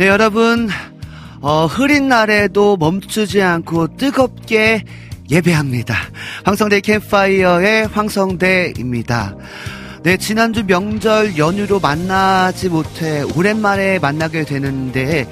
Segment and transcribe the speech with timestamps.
[0.00, 0.70] 네, 여러분,
[1.42, 4.82] 어, 흐린 날에도 멈추지 않고 뜨겁게
[5.30, 5.94] 예배합니다.
[6.42, 9.36] 황성대 캠파이어의 황성대입니다.
[10.02, 15.26] 네, 지난주 명절 연휴로 만나지 못해 오랜만에 만나게 되는데,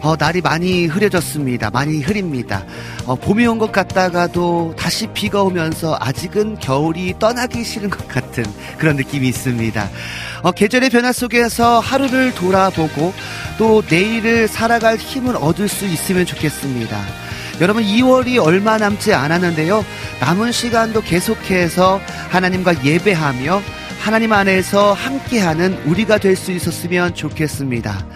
[0.00, 1.68] 어, 날이 많이 흐려졌습니다.
[1.70, 2.64] 많이 흐립니다.
[3.04, 8.44] 어, 봄이 온 것 같다가도 다시 비가 오면서 아직은 겨울이 떠나기 싫은 것 같은
[8.78, 9.90] 그런 느낌이 있습니다.
[10.42, 13.12] 어, 계절의 변화 속에서 하루를 돌아보고
[13.58, 16.98] 또 내일을 살아갈 힘을 얻을 수 있으면 좋겠습니다.
[17.60, 19.84] 여러분 2월이 얼마 남지 않았는데요.
[20.20, 23.62] 남은 시간도 계속해서 하나님과 예배하며
[24.04, 28.06] 하나님 안에서 함께하는 우리가 될 수 있었으면 좋겠습니다.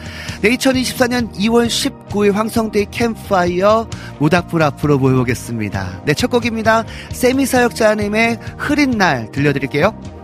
[0.43, 6.03] 네, 2024년 2월 19일 황성대 캠파이어 모닥불 앞으로 모여보겠습니다.
[6.05, 6.85] 네, 첫 곡입니다.
[7.13, 10.18] 세미 사역자님의 흐린 날 들려드릴게요.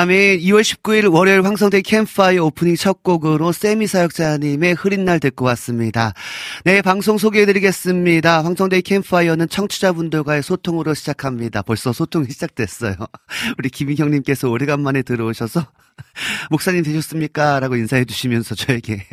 [0.00, 6.14] 다음에 2월 19일 월요일 황성대 캠파이어 오프닝 첫 곡으로 세미 사역자님의 흐린 날 듣고 왔습니다.
[6.62, 8.44] 네, 방송 소개해드리겠습니다.
[8.44, 11.62] 황성대 캠파이어는 청취자분들과의 소통으로 시작합니다.
[11.62, 12.96] 벌써 소통이 시작됐어요.
[13.56, 15.64] 우리 김희경님께서 오래간만에 들어오셔서
[16.50, 17.60] 목사님 되셨습니까?
[17.60, 19.06] 라고 인사해 주시면서 저에게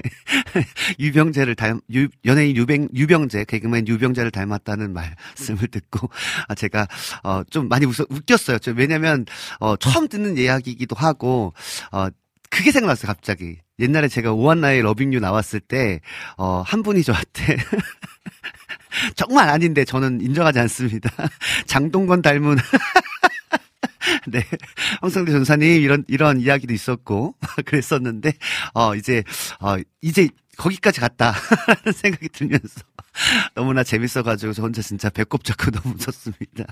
[1.00, 6.10] 유병재를 닮, 유, 연예인 유병, 유병재, 개그맨 유병재를 닮았다는 말씀을 듣고,
[6.50, 6.86] 아, 제가,
[7.24, 8.60] 어, 좀 많이 웃어, 웃겼어요.
[8.60, 9.26] 저, 왜냐면,
[9.62, 11.54] 어, 처음 듣는 이야기이기도 하고,
[11.94, 12.08] 어,
[12.50, 13.60] 그게 생각났어요, 갑자기.
[13.80, 16.02] 옛날에 제가 오한나의 러빙유 나왔을 때,
[16.38, 17.58] 어, 한 분이 저한테,
[19.16, 21.12] 정말 아닌데 저는 인정하지 않습니다.
[21.68, 22.58] 장동건 닮은
[24.28, 24.44] 네.
[25.02, 27.36] 황성대 전사님, 이런, 이런 이야기도 있었고,
[27.66, 28.34] 그랬었는데,
[28.74, 29.24] 어, 이제,
[29.60, 30.28] 어, 이제
[30.58, 31.34] 거기까지 갔다.
[31.68, 32.82] 라는 생각이 들면서,
[33.56, 36.66] 너무나 재밌어가지고 저 혼자 진짜 배꼽 잡고 너무 웃었습니다.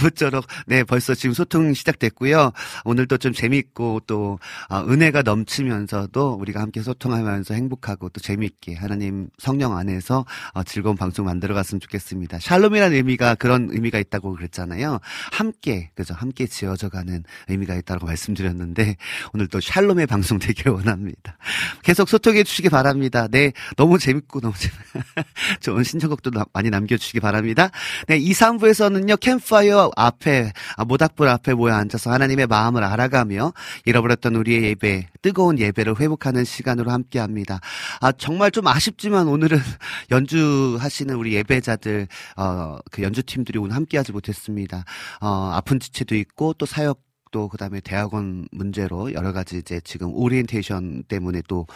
[0.00, 2.52] 아무쪼록 네 벌써 지금 소통 시작됐고요.
[2.84, 4.38] 오늘도 좀 재밌고 또
[4.68, 11.26] 어, 은혜가 넘치면서도 우리가 함께 소통하면서 행복하고 또 재밌게 하나님 성령 안에서 어, 즐거운 방송
[11.26, 12.38] 만들어갔으면 좋겠습니다.
[12.40, 14.98] 샬롬이라는 의미가 그런 의미가 있다고 그랬잖아요.
[15.32, 18.96] 함께 그죠 함께 지어져가는 의미가 있다고 말씀드렸는데
[19.32, 21.38] 오늘 또 샬롬의 방송 되길 원합니다.
[21.82, 23.28] 계속 소통해 주시기 바랍니다.
[23.28, 24.76] 네 너무 재밌고 너무 재밌.
[25.60, 27.70] 좋은 신청곡도 많이 남겨주시기 바랍니다.
[28.08, 33.52] 네, 2, 3부에서는요, 캠파이어 앞에, 아, 모닥불 앞에 모여 앉아서 하나님의 마음을 알아가며
[33.84, 37.60] 잃어버렸던 우리의 예배, 뜨거운 예배를 회복하는 시간으로 함께 합니다.
[38.00, 39.58] 아, 정말 좀 아쉽지만 오늘은
[40.10, 44.84] 연주하시는 우리 예배자들, 어, 그 연주 팀들이 오늘 함께 하지 못했습니다.
[45.20, 51.04] 어, 아픈 지체도 있고 또 사역 또 그다음에 대학원 문제로 여러 가지 이제 지금 오리엔테이션
[51.04, 51.66] 때문에 또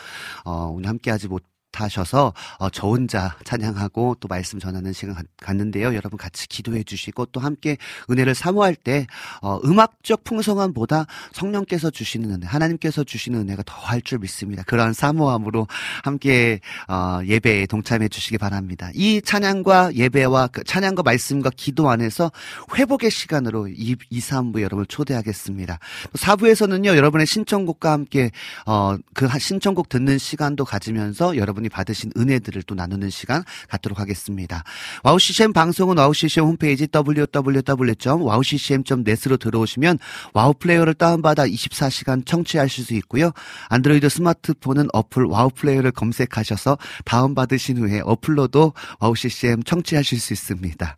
[0.45, 1.43] 어, 오늘 함께 하지 못
[1.73, 5.95] 하셔서 어, 저 혼자 찬양하고 또 말씀 전하는 시간 갖는데요.
[5.95, 7.77] 여러분 같이 기도해 주시고 또 함께
[8.11, 9.07] 은혜를 사모할 때
[9.43, 14.63] 어, 음악적 풍성함보다 성령께서 주시는 은혜, 하나님께서 주시는 은혜가 더할 줄 믿습니다.
[14.65, 15.69] 그러한 사모함으로
[16.03, 18.91] 함께 어, 예배에 동참해 주시기 바랍니다.
[18.95, 22.33] 이 찬양과 예배와 그 찬양과 말씀과 기도 안에서
[22.77, 25.79] 회복의 시간으로 2, 2 3부 여러분을 초대하겠습니다.
[26.15, 26.97] 4부에서는요.
[26.97, 28.31] 여러분의 신청곡과 함께
[28.67, 34.65] 어, 그 신청곡 듣는 시간도 가지면서 여러분 여러분이 받으신 은혜들을 또 나누는 시간 갖도록 하겠습니다.
[35.05, 39.99] WOW CCM 방송은 WOW CCM 홈페이지 www.wowccm.net으로 들어오시면
[40.33, 43.31] WOW 플레이어를 다운받아 24시간 청취하실 수 있고요.
[43.69, 50.97] 안드로이드 스마트폰은 어플 WOW 플레이어를 검색하셔서 다운받으신 후에 어플로도 WOW CCM 청취하실 수 있습니다.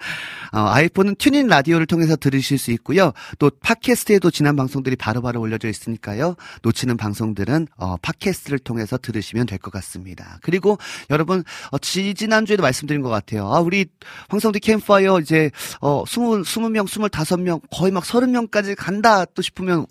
[0.52, 3.12] 어, 아이폰은 TuneIn 라디오를 통해서 들으실 수 있고요.
[3.38, 6.34] 또 팟캐스트에도 지난 방송들이 바로바로 바로 올려져 있으니까요.
[6.62, 10.38] 놓치는 방송들은 어, 팟캐스트를 통해서 들으시면 될 것 같습니다.
[10.52, 10.76] 그리고
[11.08, 13.50] 여러분 어, 지지난주에도 말씀드린 것 같아요.
[13.50, 13.86] 아 우리
[14.28, 19.86] 황성대 캠파이어 이제 어 20, 20명, 25명 거의 막 30명까지 간다 또 싶으면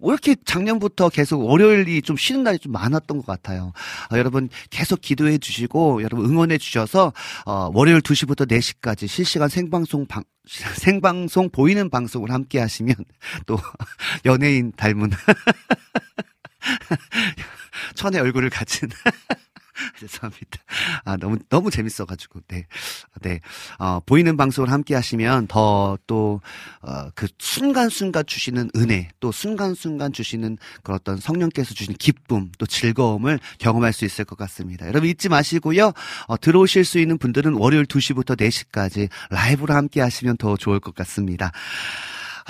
[0.00, 3.74] 왜 이렇게 작년부터 계속 월요일이 좀 쉬는 날이 좀 많았던 것 같아요.
[4.10, 7.12] 어, 여러분 계속 기도해 주시고 여러분 응원해 주셔서
[7.44, 12.94] 어, 월요일 2시부터 4시까지 실시간 생방송 방 생방송 보이는 방송을 함께 하시면
[13.44, 13.58] 또
[14.24, 15.10] 연예인 닮은
[17.94, 18.88] 천의 얼굴을 가진
[19.98, 20.58] 죄송합니다.
[21.04, 22.66] 아, 너무, 너무 재밌어가지고, 네.
[23.22, 23.40] 네.
[23.78, 26.40] 어, 보이는 방송을 함께 하시면 더 또,
[26.82, 33.38] 어, 그 순간순간 주시는 은혜, 또 순간순간 주시는 그런 어떤 성령께서 주신 기쁨, 또 즐거움을
[33.58, 34.86] 경험할 수 있을 것 같습니다.
[34.86, 35.92] 여러분 잊지 마시고요.
[36.26, 41.52] 어, 들어오실 수 있는 분들은 월요일 2시부터 4시까지 라이브로 함께 하시면 더 좋을 것 같습니다.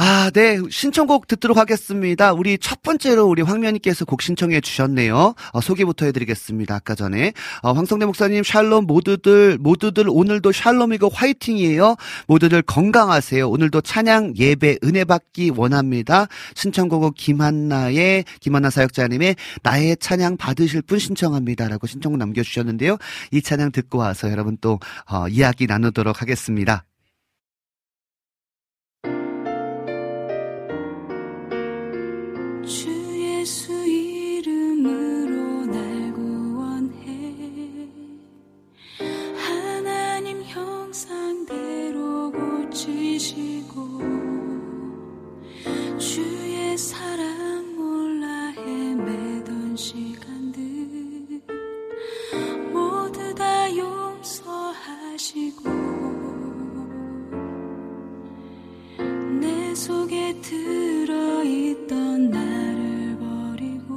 [0.00, 0.60] 아, 네.
[0.70, 2.32] 신청곡 듣도록 하겠습니다.
[2.32, 5.34] 우리 첫 번째로 우리 황면이께서 곡 신청해 주셨네요.
[5.52, 6.72] 어, 소개부터 해드리겠습니다.
[6.72, 7.32] 아까 전에.
[7.62, 11.96] 어, 황성대 목사님, 샬롬 모두들, 모두들 오늘도 샬롬이고 화이팅이에요.
[12.28, 13.50] 모두들 건강하세요.
[13.50, 16.28] 오늘도 찬양, 예배, 은혜 받기 원합니다.
[16.54, 21.66] 신청곡은 김한나의, 김한나 사역자님의 나의 찬양 받으실 분 신청합니다.
[21.66, 22.98] 라고 신청곡 남겨주셨는데요.
[23.32, 24.78] 이 찬양 듣고 와서 여러분 또,
[25.10, 26.84] 어, 이야기 나누도록 하겠습니다.
[59.88, 63.96] 속에 들어있던 나를 버리고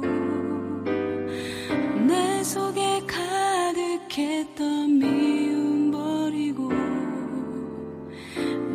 [2.06, 6.70] 내 속에 가득했던 미움 버리고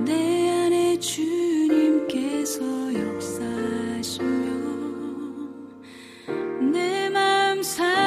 [0.06, 2.62] 내 안에 주님께서
[2.94, 4.28] 역사하시며
[6.72, 8.07] 내 마음 사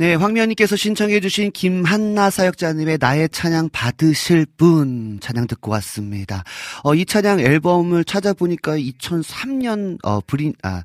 [0.00, 6.42] 네, 황면님께서 신청해주신 김한나 사역자님의 나의 찬양 받으실 분 찬양 듣고 왔습니다.
[6.82, 10.82] 어, 이 찬양 앨범을 찾아보니까 2003년, 어, 브린, 아,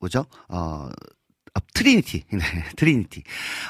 [0.00, 0.24] 뭐죠?
[0.48, 0.90] 어, 아,
[1.84, 2.24] Trinity.
[2.32, 2.40] 네,
[2.76, 3.22] Trinity.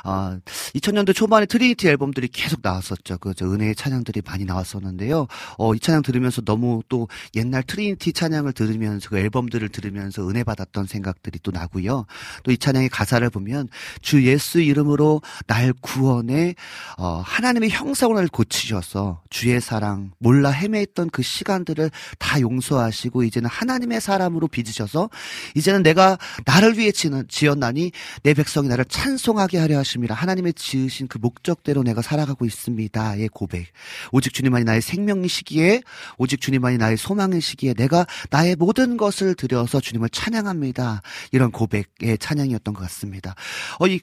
[0.05, 0.39] 어,
[0.75, 3.19] 2000년도 초반에 Trinity 앨범들이 계속 나왔었죠.
[3.19, 5.27] 그, 저, 은혜의 찬양들이 많이 나왔었는데요.
[5.59, 10.87] 어, 이 찬양 들으면서 너무 또 옛날 Trinity 찬양을 들으면서 그 앨범들을 들으면서 은혜 받았던
[10.87, 12.07] 생각들이 또 나고요.
[12.43, 13.69] 또 이 찬양의 가사를 보면
[14.01, 16.55] 주 예수 이름으로 날 구원해,
[16.97, 21.91] 어, 하나님의 형상을 고치셔서 주의 사랑, 몰라 헤매있던 그 시간들을
[22.21, 25.11] 다 용서하시고 이제는 하나님의 사람으로 빚으셔서
[25.57, 26.17] 이제는 내가
[26.47, 27.91] 나를 위해 지었나니
[28.23, 30.15] 내 백성이 나를 찬송하게 하려 하십니다.
[30.15, 33.67] 하나님의 지으신 그 목적대로 내가 살아가고 있습니다의 고백.
[34.13, 35.83] 오직 주님만이 나의 생명이시기에
[36.19, 41.03] 오직 주님만이 나의 소망이시기에 내가 나의 모든 것을 들여서 주님을 찬양합니다.
[41.33, 43.35] 이런 고백의 찬양이었던 것 같습니다.
[43.79, 44.01] 어, 이,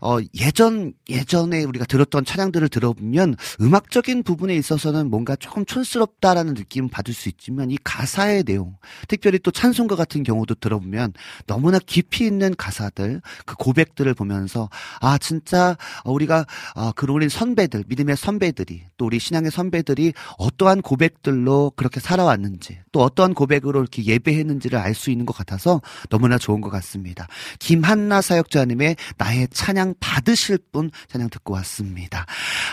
[0.00, 7.14] 어, 예전, 예전에 우리가 들었던 찬양들을 들어보면 음악적인 부분에 있어서는 뭔가 조금 촌스럽다라는 느낌을 받을
[7.14, 8.76] 수 있지만 이 가사의 내용,
[9.08, 11.12] 특별히 또 찬송가 같은 경우도 들어보면
[11.46, 14.68] 너무나 깊이 있는 가사들, 그 고백들을 보면서
[15.00, 21.72] 아 진짜 우리가 어, 그 우리 선배들 믿음의 선배들이 또 우리 신앙의 선배들이 어떠한 고백들로
[21.76, 26.70] 그렇게 살아왔는지 또 어떠한 고백으로 이렇게 예배했는지를 알 수 있는 것 같아서 너무나 좋은 것
[26.70, 27.26] 같습니다.
[27.58, 32.26] 김한나 사역자님의 나의 찬양 받으실 분 찬양 듣고 왔습니다.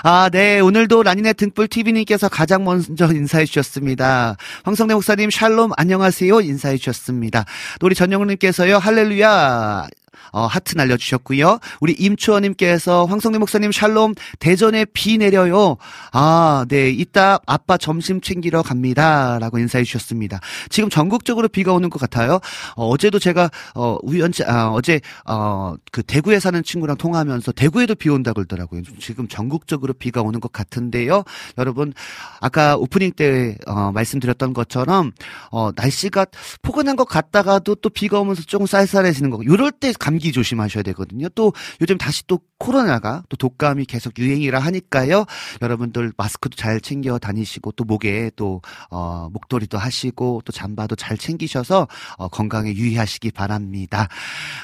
[0.04, 0.60] 아, 네.
[0.60, 4.38] 오늘도 라니네 등불 TV님께서 가장 먼저 인사해 주셨습니다.
[4.64, 7.46] 황성대 목사님 샬롬 안녕하세요 인사해 주셨습니다.
[7.80, 9.88] 또 우리 전영훈님께서요 할렐루야
[10.32, 11.60] 어, 하트 날려주셨고요.
[11.80, 15.78] 우리 임추원님께서 황성대 목사님 샬롬 대전에 비 내려요.
[16.12, 16.90] 아, 네.
[16.90, 19.40] 이따 아빠 점심 챙기러 갑니다.
[19.40, 20.40] 라고 인사해 주셨습니다.
[20.70, 22.40] 지금 전국적으로 비가 오는 것 같아요.
[22.76, 28.10] 어, 제도 제가 어, 우연치 아, 어제 어, 그 대구에 사는 친구랑 통화하면서 대구에도 비
[28.10, 28.82] 온다 그러더라고요.
[29.00, 31.24] 지금 전국적으로 비가 오는 것 같은데요.
[31.58, 31.94] 여러분
[32.40, 35.12] 아까 오프닝 때 어, 말씀드렸던 것처럼
[35.52, 36.26] 어, 날씨가
[36.62, 39.42] 포근한 것 같다가도 또 비가 오면서 조금 쌀쌀해지는 거.
[39.44, 41.30] 이럴 때 감기 조심하셔야 되거든요.
[41.30, 45.26] 또 요즘 다시 또 코로나가 또 독감이 계속 유행이라 하니까요.
[45.62, 51.88] 여러분들 마스크도 잘 챙겨 다니시고 또 목에 또 어, 목도리도 하시고 또 잠바도 잘 챙기셔서
[52.18, 54.08] 어, 건강에 유의하시기 바랍니다.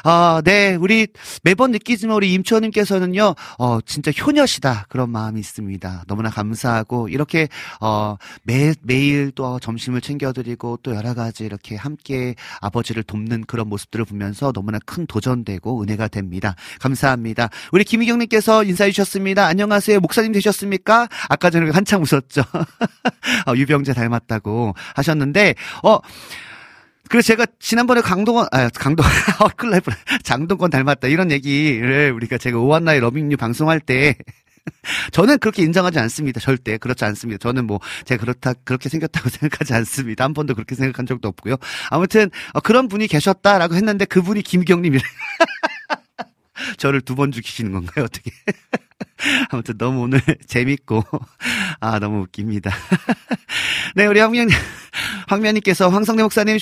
[0.03, 1.07] 어, 네, 우리
[1.43, 6.03] 매번 느끼지만 우리 임초님께서는요, 어, 진짜 효녀시다 그런 마음이 있습니다.
[6.07, 7.47] 너무나 감사하고 이렇게
[7.81, 14.05] 어, 매 매일 또 점심을 챙겨드리고 또 여러 가지 이렇게 함께 아버지를 돕는 그런 모습들을
[14.05, 16.55] 보면서 너무나 큰 도전 되고 은혜가 됩니다.
[16.79, 17.49] 감사합니다.
[17.71, 19.45] 우리 김희경님께서 인사해 주셨습니다.
[19.45, 19.99] 안녕하세요.
[19.99, 21.07] 목사님 되셨습니까?
[21.29, 22.41] 아까 전에 한참 웃었죠.
[23.47, 25.99] 어, 유병재 닮았다고 하셨는데, 어,
[27.09, 29.05] 그래서 제가 지난번에 강동원, 아, 강동,
[29.39, 31.07] 어, 뻔, 장동건 닮았다.
[31.07, 34.15] 이런 얘기를 우리가 제가 오한나의 러빙유 방송할 때,
[35.12, 36.39] 저는 그렇게 인정하지 않습니다.
[36.39, 36.77] 절대.
[36.77, 37.39] 그렇지 않습니다.
[37.39, 40.23] 저는 뭐, 제가 그렇다, 그렇게 생겼다고 생각하지 않습니다.
[40.23, 41.56] 한 번도 그렇게 생각한 적도 없고요.
[41.89, 45.01] 아무튼, 어, 그런 분이 계셨다라고 했는데 그분이 김경님이래.
[46.77, 48.06] 저를 두 번 죽이시는 건가요?
[48.06, 48.32] 어떻게?
[49.49, 51.03] 아무튼 너무 오늘 재밌고,
[51.80, 52.71] 아, 너무 웃깁니다.
[53.95, 54.49] 네, 우리 황면,
[55.27, 56.58] 황면님께서 황성대 목사님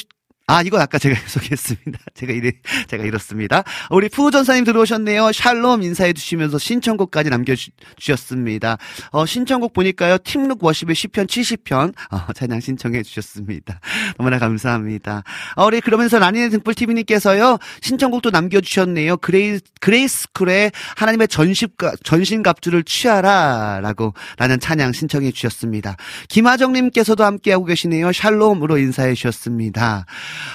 [0.48, 2.00] 아, 이건 아까 제가 소개했습니다.
[2.14, 2.52] 제가 이래,
[2.88, 3.64] 제가 이렇습니다.
[3.90, 5.32] 우리 푸전사님 들어오셨네요.
[5.32, 8.78] 샬롬 인사해 주시면서 신청곡까지 남겨주셨습니다.
[9.12, 10.20] 어, 신청곡 보니까요.
[10.20, 13.80] 팀룩 Worship의 시편, 70편, 어, 찬양 신청해 주셨습니다.
[14.20, 15.24] 너무나 감사합니다.
[15.56, 17.58] 어, 우리 그러면서 라니네 등불TV님께서요.
[17.82, 19.18] 신청곡도 남겨주셨네요.
[19.18, 23.80] 그레이, 그레이스쿨의 하나님의 전십가, 전신갑주를 취하라.
[23.82, 25.98] 라고 라는 찬양 신청해 주셨습니다.
[26.30, 28.12] 김하정님께서도 함께하고 계시네요.
[28.12, 30.06] 샬롬으로 인사해 주셨습니다.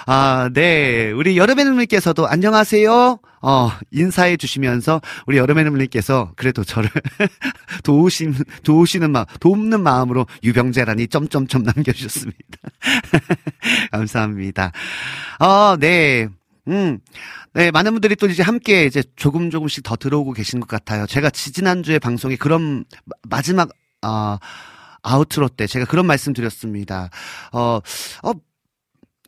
[0.06, 1.10] 아, 네.
[1.12, 3.18] 우리 여름의님께서도 안녕하세요.
[3.42, 6.90] 어, 인사해 주시면서 우리 여름의님께서 그래도 저를
[7.84, 12.40] 도우신, 도우시는 마음, 돕는 마음으로 유병재라니 점점점 남겨주셨습니다.
[13.92, 14.72] 감사합니다.
[15.38, 16.28] 어, 네.
[16.68, 16.98] 음.
[17.52, 21.06] 네, 많은 분들이 또 이제 함께 이제 조금 조금씩 더 들어오고 계신 것 같아요.
[21.06, 22.84] 제가 지지난주에 방송에 그런
[23.28, 23.70] 마지막,
[24.02, 24.36] 어,
[25.02, 27.10] 아우트로 때 제가 그런 말씀 드렸습니다.
[27.52, 27.80] 어,
[28.22, 28.32] 어,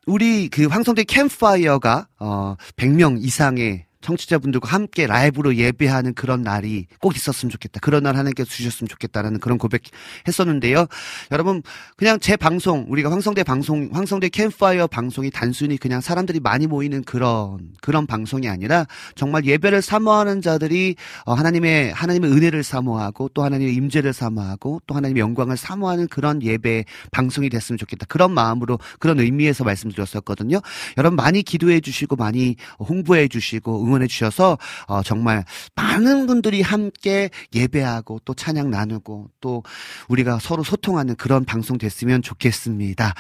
[0.06, 7.50] 우리 그 황성대 캠파이어가 어 100명 이상의 청취자분들과 함께 라이브로 예배하는 그런 날이 꼭 있었으면
[7.50, 7.80] 좋겠다.
[7.80, 10.86] 그런 날 하나님께서 주셨으면 좋겠다라는 그런 고백했었는데요.
[11.30, 11.62] 여러분,
[11.96, 17.70] 그냥 제 방송, 우리가 황성대 방송, 황성대 캠파이어 방송이 단순히 그냥 사람들이 많이 모이는 그런,
[17.80, 24.12] 그런 방송이 아니라 정말 예배를 사모하는 자들이 어, 하나님의, 하나님의 은혜를 사모하고 또 하나님의 임재를
[24.12, 28.06] 사모하고 또 하나님의 영광을 사모하는 그런 예배 방송이 됐으면 좋겠다.
[28.08, 30.60] 그런 마음으로 그런 의미에서 말씀드렸었거든요.
[30.98, 38.20] 여러분 많이 기도해 주시고 많이 홍보해 주시고 응원해 주셔서 어, 정말 많은 분들이 함께 예배하고
[38.24, 39.62] 또 찬양 나누고 또
[40.08, 43.14] 우리가 서로 소통하는 그런 방송 됐으면 좋겠습니다.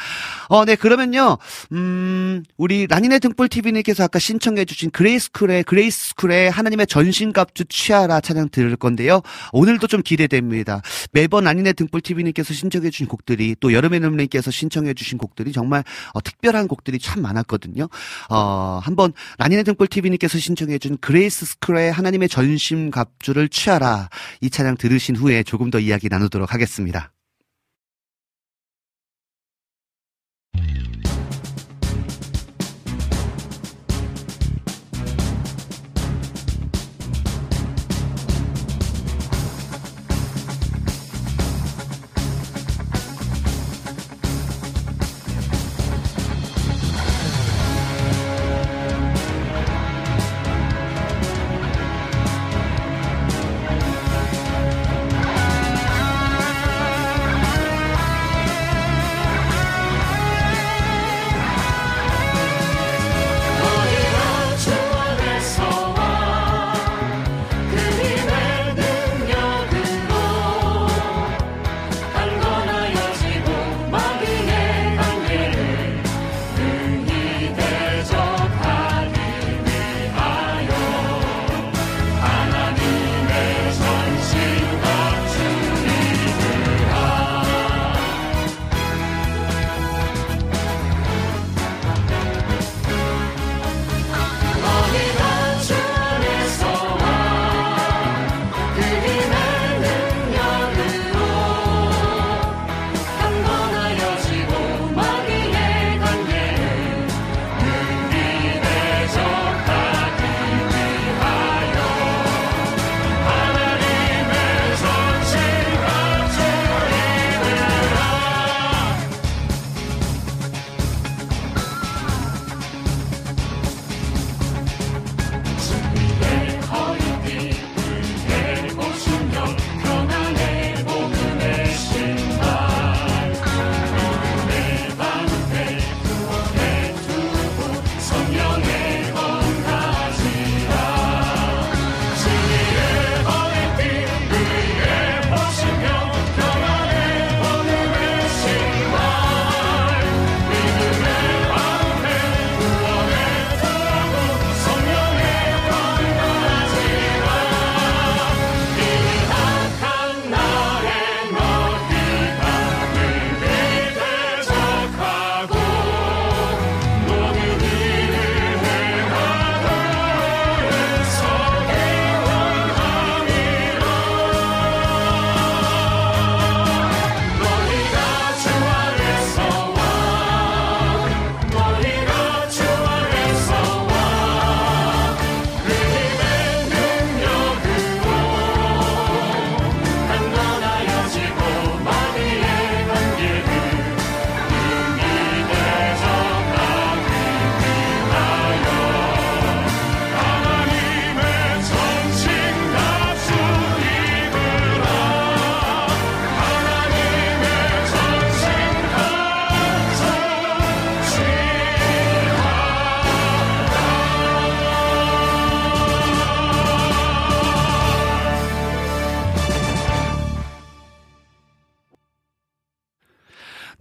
[0.48, 1.38] 어, 네 그러면요,
[1.72, 8.74] 음, 우리 라니네 등불 TV님께서 아까 신청해 주신 그레이스쿨의 그레이스쿨의 하나님의 전신갑주 취하라 찬양 들을
[8.76, 9.20] 건데요.
[9.52, 10.80] 오늘도 좀 기대됩니다.
[11.12, 16.20] 매번 라니네 등불 TV님께서 신청해 주신 곡들이 또 여름의 눈님께서 신청해 주신 곡들이 정말 어,
[16.20, 17.88] 특별한 곡들이 참 많았거든요.
[18.30, 24.08] 어, 한번 라니네 등불 TV님께서 신청 해준 그레이스 스쿨의 하나님의 전신 갑주를 취하라
[24.40, 27.12] 이 찬양 들으신 후에 조금 더 이야기 나누도록 하겠습니다.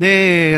[0.02, 0.08] 네,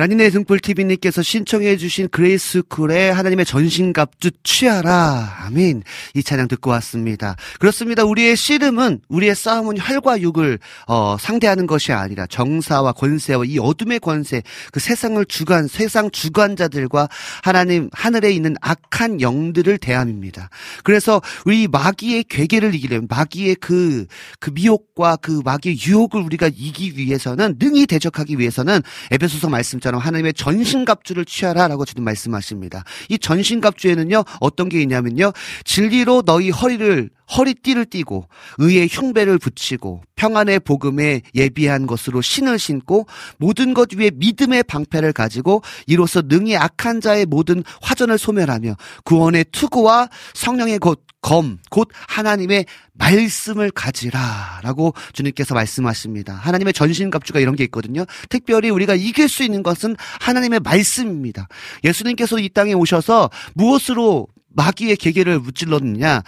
[0.03, 5.43] 라니네 등불 TV님께서 신청해주신 그레이스 쿨의 하나님의 전신갑주 취하라.
[5.45, 5.81] 아멘.
[6.13, 7.35] 이 찬양 듣고 왔습니다.
[7.59, 8.03] 그렇습니다.
[8.03, 14.43] 우리의 씨름은, 우리의 싸움은 혈과 육을, 어, 상대하는 것이 아니라 정사와 권세와 이 어둠의 권세,
[14.71, 17.07] 그 세상을 주관, 세상 주관자들과
[17.41, 20.49] 하나님, 하늘에 있는 악한 영들을 대함입니다.
[20.83, 24.05] 그래서 우리 마귀의 궤계를 이기려면, 마귀의 그,
[24.39, 30.33] 그 미혹과 그 마귀의 유혹을 우리가 이기 위해서는, 능히 대적하기 위해서는 에베소 에베소서 말씀처럼 하나님의
[30.33, 32.83] 전신갑주를 취하라라고 주님 말씀하십니다.
[33.09, 35.31] 이 전신갑주에는요 어떤 게 있냐면요
[35.65, 43.07] 진리로 너희 허리를 허리띠를 띠고 의의 흉배를 붙이고 평안의 복음에 예비한 것으로 신을 신고
[43.37, 50.09] 모든 것 위에 믿음의 방패를 가지고 이로써 능히 악한 자의 모든 화전을 소멸하며 구원의 투구와
[50.33, 56.33] 성령의 곧 검, 곧 하나님의 말씀을 가지라 라고 주님께서 말씀하십니다.
[56.33, 58.05] 하나님의 전신갑주가 이런 게 있거든요.
[58.29, 61.47] 특별히 우리가 이길 수 있는 것은 하나님의 말씀입니다.
[61.83, 66.21] 예수님께서 이 땅에 오셔서 무엇으로 마귀의 계계를 무찔렀느냐?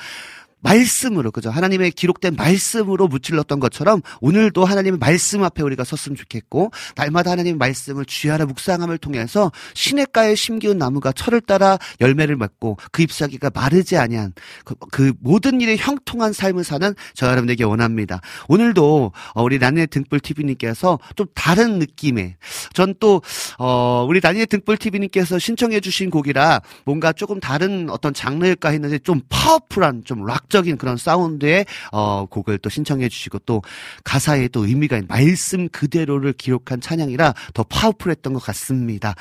[0.65, 7.31] 말씀으로 그죠 하나님의 기록된 말씀으로 무찔렀던 것처럼 오늘도 하나님의 말씀 앞에 우리가 섰으면 좋겠고 날마다
[7.31, 13.97] 하나님의 말씀을 주야라 묵상함을 통해서 시냇가에 심기운 나무가 철을 따라 열매를 맺고 그 잎사귀가 마르지
[13.97, 18.21] 아니한 그, 그 모든 일에 형통한 삶을 사는 저 여러분에게 원합니다.
[18.47, 22.35] 오늘도 어, 우리 나의 등불 TV님께서 좀 다른 느낌의
[22.73, 23.21] 전 또
[23.57, 30.03] 어, 우리 라니네 등불 TV님께서 신청해주신 곡이라 뭔가 조금 다른 어떤 장르일까 했는데 좀 파워풀한
[30.05, 30.45] 좀 락.
[30.55, 33.61] 적인 그런 사운드의 어, 곡을 또 신청해 주시고 또
[34.05, 39.15] 가사에 또 의미가 있는 말씀 그대로를 기록한 찬양이라 더 파워풀했던 것 같습니다.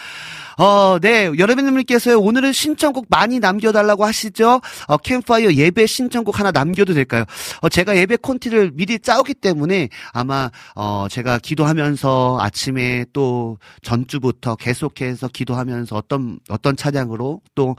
[0.56, 1.32] 어, 네.
[1.36, 4.60] 여러분들께서 오늘은 신청곡 많이 남겨달라고 하시죠?
[4.86, 7.24] 어, 캠파이어 예배 신청곡 하나 남겨도 될까요?
[7.62, 15.26] 어, 제가 예배 콘티를 미리 짜오기 때문에 아마, 어, 제가 기도하면서 아침에 또 전주부터 계속해서
[15.28, 17.74] 기도하면서 어떤, 어떤 찬양으로 또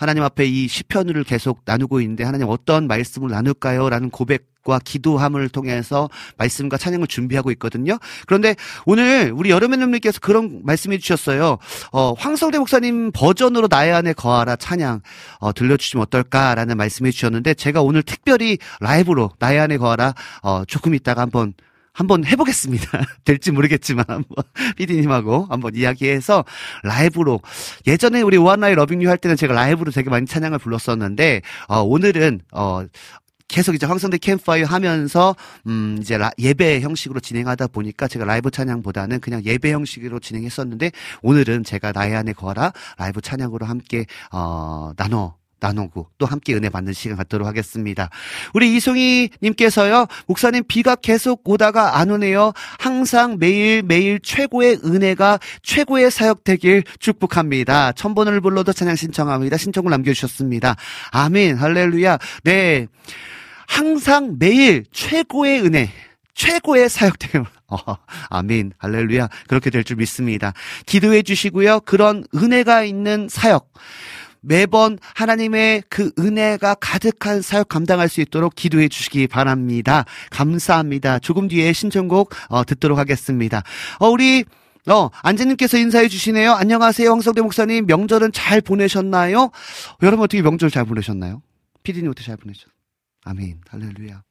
[0.00, 3.88] 하나님 앞에 이 시편을 계속 나누고 있는데 하나님 어떤 말 씀을 나눌까요?
[3.90, 7.98] 라는 고백 과 기도함을 통해서 말씀과 찬양을 준비하고 있거든요.
[8.26, 11.58] 그런데 오늘 우리 여름의님께서 그런 말씀해 주셨어요.
[11.92, 15.02] 어, 황성대 목사님 버전으로 나의 안에 거하라 찬양
[15.38, 21.22] 어, 들려주시면 어떨까라는 말씀해 주셨는데 제가 오늘 특별히 라이브로 나의 안에 거하라 어, 조금 있다가
[21.22, 21.54] 한번
[21.96, 23.00] 한번 해보겠습니다.
[23.24, 24.44] 될지 모르겠지만 한번
[24.76, 26.44] 피디님하고 한번 이야기해서
[26.82, 27.40] 라이브로
[27.86, 32.42] 예전에 우리 오한나의 Loving You 할 때는 제가 라이브로 되게 많이 찬양을 불렀었는데 어, 오늘은
[32.52, 32.84] 어
[33.48, 35.34] 계속 이제 황성대 캠파이어 하면서
[35.66, 40.90] 음 이제 라, 예배 형식으로 진행하다 보니까 제가 라이브 찬양보다는 그냥 예배 형식으로 진행했었는데
[41.22, 46.92] 오늘은 제가 나의 안에 거하라 라이브 찬양으로 함께 어 나눠 나누고 또 함께 은혜 받는
[46.92, 48.10] 시간 갖도록 하겠습니다.
[48.54, 50.06] 우리 이송희 님께서요.
[50.26, 52.52] 목사님 비가 계속 오다가 안 오네요.
[52.78, 57.92] 항상 매일 매일 최고의 은혜가 최고의 사역되길 축복합니다.
[57.92, 59.56] 천번을 불러도 찬양 신청합니다.
[59.56, 60.76] 신청을 남겨 주셨습니다.
[61.10, 61.56] 아멘.
[61.56, 62.18] 할렐루야.
[62.44, 62.86] 네.
[63.66, 65.90] 항상 매일 최고의 은혜,
[66.34, 67.44] 최고의 사역됨.
[67.68, 67.78] 어,
[68.30, 68.72] 아멘.
[68.78, 69.28] 할렐루야.
[69.48, 70.52] 그렇게 될 줄 믿습니다.
[70.86, 71.80] 기도해 주시고요.
[71.80, 73.72] 그런 은혜가 있는 사역.
[74.46, 80.04] 매번 하나님의 그 은혜가 가득한 사역 감당할 수 있도록 기도해 주시기 바랍니다.
[80.30, 81.18] 감사합니다.
[81.18, 83.62] 조금 뒤에 신청곡 어, 듣도록 하겠습니다.
[83.98, 84.44] 어, 우리
[84.88, 86.52] 어, 안재님께서 인사해 주시네요.
[86.52, 87.10] 안녕하세요.
[87.10, 87.86] 황성대 목사님.
[87.86, 89.50] 명절은 잘 보내셨나요?
[90.02, 91.42] 여러분 어떻게 명절 잘 보내셨나요?
[91.82, 92.72] 피디님 어떻게 잘 보내셨나요?
[93.24, 93.60] 아멘.
[93.68, 94.25] 할렐루야.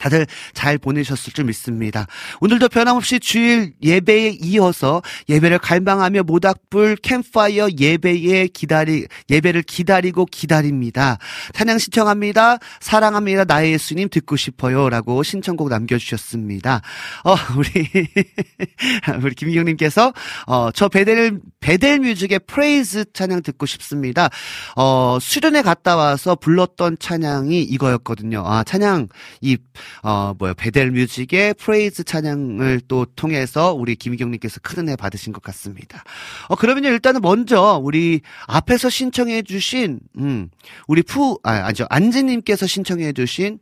[0.00, 2.06] 다들 잘 보내셨을 줄 믿습니다.
[2.40, 11.18] 오늘도 변함없이 주일 예배에 이어서 예배를 갈망하며 모닥불 캠파이어 예배에 기다리 예배를 기다리고 기다립니다.
[11.52, 12.56] 찬양 신청합니다.
[12.80, 13.44] 사랑합니다.
[13.44, 16.80] 나의 예수님 듣고 싶어요라고 신청곡 남겨 주셨습니다.
[17.24, 17.90] 어, 우리
[19.22, 20.14] 우리 김희경 님께서
[20.46, 24.30] 어, 저 Bethel Bethel Music의 Praise 찬양 듣고 싶습니다.
[24.76, 28.42] 어, 수련회 갔다 와서 불렀던 찬양이 이거였거든요.
[28.46, 29.08] 아, 찬양
[29.42, 29.58] 이
[30.02, 36.02] 어, 뭐야, Bethel Music의 Praise 찬양을 또 통해서 우리 김희경님께서 큰 은혜 받으신 것 같습니다.
[36.48, 40.50] 어, 그러면요, 일단은 먼저 우리 앞에서 신청해주신, 음,
[40.86, 41.86] 우리 푸, 아, 아니죠.
[41.90, 43.58] 안지님께서 신청해주신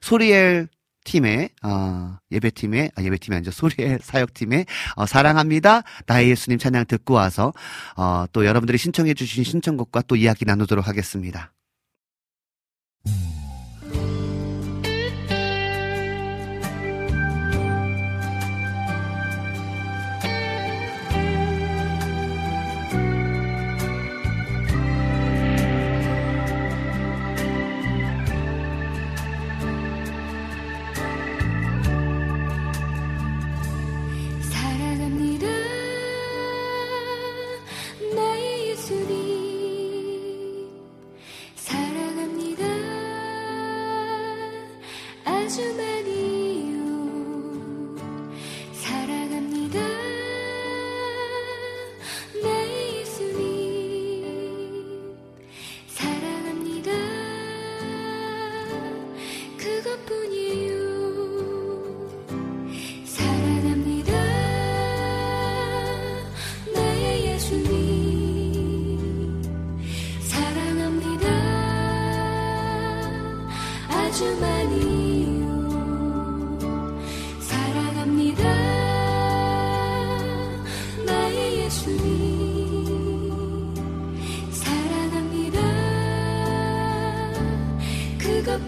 [0.00, 0.68] 소리엘
[1.04, 4.66] 팀의 어, 예배팀의 아, 예배팀이 아니죠 소리엘 사역팀의
[4.96, 7.52] 어, 사랑합니다 나의 예수님 찬양 듣고 와서
[7.96, 11.52] 어, 또 여러분들이 신청해주신 신청곡과 또 이야기 나누도록 하겠습니다.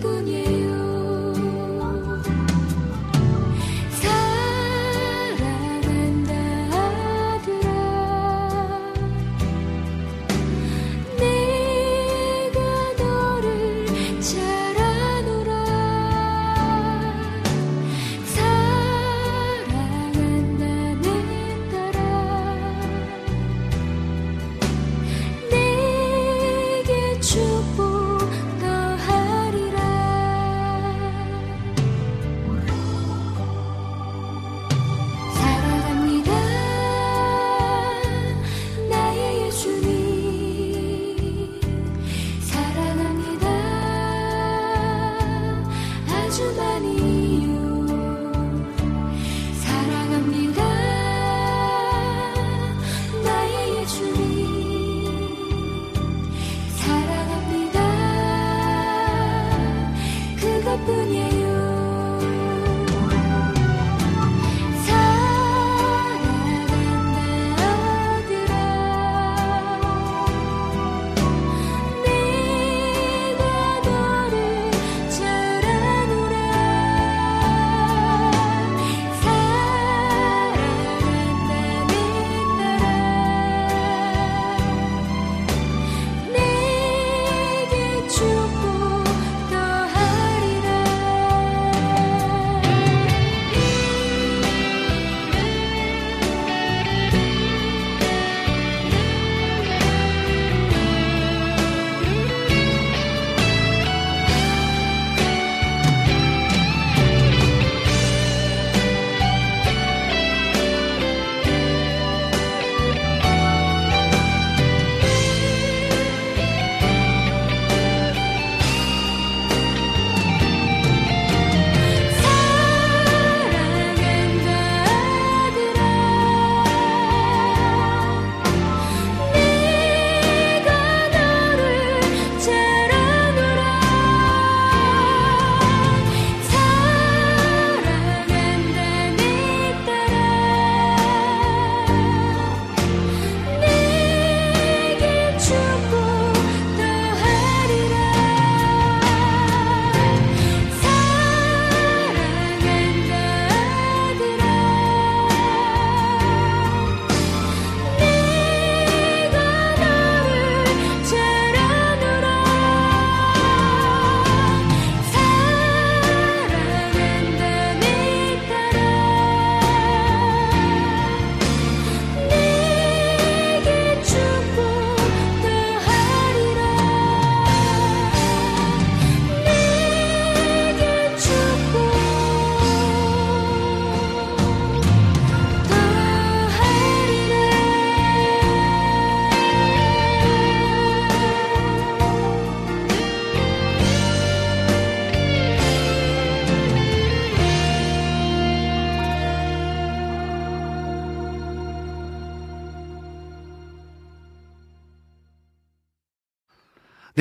[0.04, 0.53] 姑娘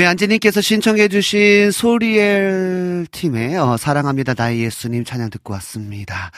[0.04, 6.30] 네, 안지님께서 신청해주신 소리엘 팀의 어, 사랑합니다 나의 예수님 찬양 듣고 왔습니다.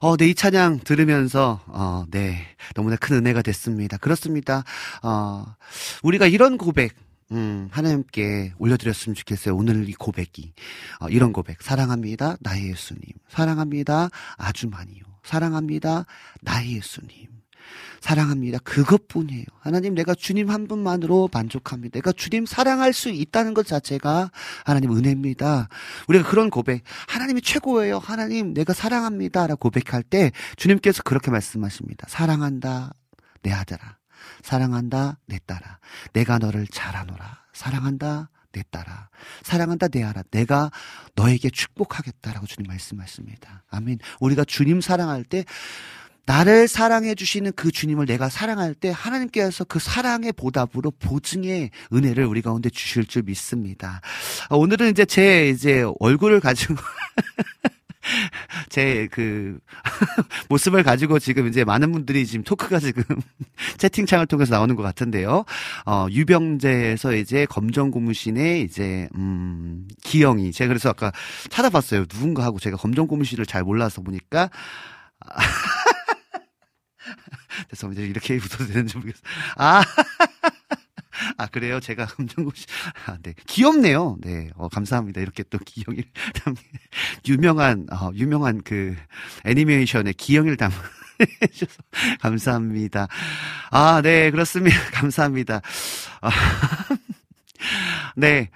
[0.00, 3.98] 어, 네, 이 찬양 들으면서, 어, 네, 너무나 큰 은혜가 됐습니다.
[3.98, 4.64] 그렇습니다.
[5.02, 5.44] 어,
[6.02, 6.94] 우리가 이런 고백,
[7.32, 9.56] 음, 하나님께 올려드렸으면 좋겠어요.
[9.56, 10.54] 오늘 이 고백이.
[11.00, 11.60] 어, 이런 고백.
[11.60, 12.38] 사랑합니다.
[12.40, 13.02] 나의 예수님.
[13.28, 14.08] 사랑합니다.
[14.38, 15.02] 아주 많이요.
[15.22, 16.06] 사랑합니다.
[16.40, 17.31] 나의 예수님.
[18.02, 18.58] 사랑합니다.
[18.58, 19.44] 그것뿐이에요.
[19.60, 21.92] 하나님, 내가 주님 한 분만으로 만족합니다.
[21.94, 24.32] 내가 주님 사랑할 수 있다는 것 자체가
[24.64, 25.68] 하나님 은혜입니다.
[26.08, 28.00] 우리가 그런 고백, 하나님이 최고예요.
[28.00, 29.46] 하나님, 내가 사랑합니다.
[29.46, 32.08] 라고 고백할 때 주님께서 그렇게 말씀하십니다.
[32.08, 32.92] 사랑한다,
[33.42, 33.98] 내 아들아.
[34.42, 35.78] 사랑한다, 내 딸아.
[36.12, 37.44] 내가 너를 잘하노라.
[37.52, 39.10] 사랑한다, 내 딸아.
[39.44, 40.24] 사랑한다, 내 알아.
[40.32, 40.72] 내가
[41.14, 43.62] 너에게 축복하겠다라고 주님 말씀하십니다.
[43.70, 43.98] 아멘.
[44.18, 45.44] 우리가 주님 사랑할 때,
[46.26, 52.42] 나를 사랑해 주시는 그 주님을 내가 사랑할 때 하나님께서 그 사랑의 보답으로 보증의 은혜를 우리
[52.42, 54.00] 가운데 주실 줄 믿습니다.
[54.48, 56.76] 어, 오늘은 이제 제 이제 얼굴을 가지고
[58.70, 59.58] 제 그
[60.48, 63.04] 모습을 가지고 지금 이제 많은 분들이 지금 토크가 지금
[63.78, 65.44] 채팅창을 통해서 나오는 것 같은데요.
[65.86, 71.12] 어, 유병재에서 이제 검정 고무신에 이제 음, 기영이 제가 그래서 아까
[71.50, 72.06] 찾아봤어요.
[72.06, 74.50] 누군가 하고 제가 검정 고무신을 잘 몰라서 보니까
[77.70, 78.06] 죄송합니다.
[78.08, 79.22] 이렇게 웃어도 되는지 모르겠어요.
[79.56, 79.82] 아.
[81.36, 81.78] 아, 그래요?
[81.80, 82.66] 제가 검정고시.
[83.06, 83.34] 아, 네.
[83.46, 84.16] 귀엽네요.
[84.20, 84.50] 네.
[84.56, 85.20] 어, 감사합니다.
[85.20, 86.54] 이렇게 또 기영일 담,
[87.28, 88.96] 유명한, 어, 유명한 그
[89.44, 90.72] 애니메이션의 기영일 담,
[92.20, 93.08] 감사합니다.
[93.70, 94.30] 아, 네.
[94.30, 94.76] 그렇습니다.
[94.92, 95.60] 감사합니다.
[96.22, 96.30] 아,
[98.16, 98.50] 네.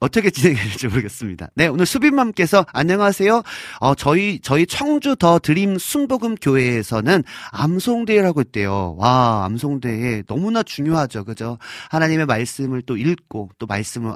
[0.00, 1.48] 어떻게 진행해야 될지 모르겠습니다.
[1.54, 3.42] 네, 오늘 수빈맘께서 안녕하세요.
[3.80, 7.22] 어, 저희, 저희 청주 더 드림 순복음 교회에서는
[7.52, 8.96] 암송대회를 하고 있대요.
[8.98, 11.24] 와, 암송대회 너무나 중요하죠.
[11.24, 11.58] 그죠?
[11.90, 14.14] 하나님의 말씀을 또 읽고 또 말씀을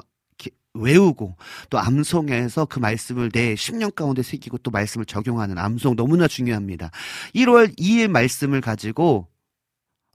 [0.73, 1.37] 외우고
[1.69, 6.91] 또 암송해서 그 말씀을 내 10년 가운데 새기고 또 말씀을 적용하는 암송 너무나 중요합니다.
[7.33, 9.27] 1월 2일 말씀을 가지고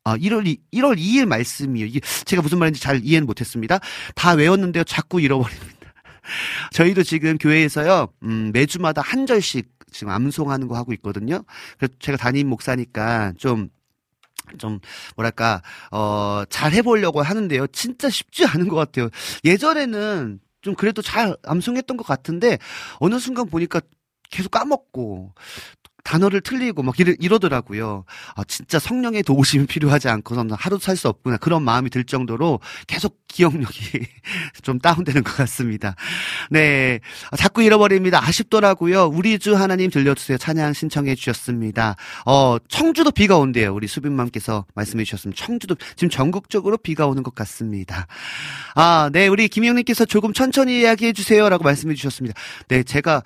[0.05, 1.87] 아, 1월 2, 1월 2일 말씀이요.
[1.87, 3.79] 이게 제가 무슨 말인지 잘 이해는 못했습니다.
[4.15, 4.85] 다 외웠는데요.
[4.85, 5.93] 자꾸 잃어버립니다.
[6.73, 11.43] 저희도 지금 교회에서요, 음, 매주마다 한 절씩 지금 암송하는 거 하고 있거든요.
[11.79, 13.69] 그래서 제가 담임 목사니까 좀,
[14.59, 14.79] 좀,
[15.17, 17.67] 뭐랄까, 어, 잘 해보려고 하는데요.
[17.69, 19.11] 진짜 쉽지 않은 것 같아요.
[19.45, 22.59] 예전에는 좀 그래도 잘 암송했던 것 같은데,
[23.01, 23.81] 어느 순간 보니까
[24.31, 25.35] 계속 까먹고
[26.05, 28.05] 단어를 틀리고 막 이러, 이러더라고요.
[28.37, 31.39] 아, 진짜 성령의 도우심이 필요하지 않고서는 하루 살 수 없구나.
[31.39, 34.07] 그런 마음이 들 정도로 계속 기억력이
[34.63, 35.95] 좀 다운되는 것 같습니다.
[36.51, 37.01] 네.
[37.31, 38.23] 아, 자꾸 잃어버립니다.
[38.23, 39.07] 아쉽더라고요.
[39.07, 40.39] 우리 주 하나님 들려주세요.
[40.39, 41.97] 찬양 신청해 주셨습니다.
[42.27, 43.75] 어, 청주도 비가 온대요.
[43.75, 45.43] 우리 수빈맘께서 말씀해 주셨습니다.
[45.45, 48.07] 청주도 지금 전국적으로 비가 오는 것 같습니다.
[48.75, 49.27] 아, 네.
[49.27, 51.49] 우리 김영님께서 조금 천천히 이야기해 주세요.
[51.49, 52.39] 라고 말씀해 주셨습니다.
[52.69, 52.83] 네.
[52.83, 53.23] 제가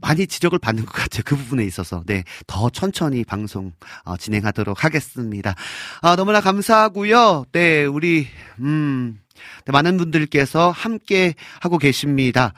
[0.00, 1.22] 많이 지적을 받는 것 같아요.
[1.24, 2.02] 그 부분에 있어서.
[2.06, 2.24] 네.
[2.46, 3.72] 더 천천히 방송,
[4.04, 5.54] 어, 진행하도록 하겠습니다.
[6.02, 7.46] 아, 너무나 감사하고요.
[7.52, 7.84] 네.
[7.84, 8.26] 우리,
[8.60, 9.20] 음,
[9.64, 12.52] 네, 많은 분들께서 함께 하고 계십니다.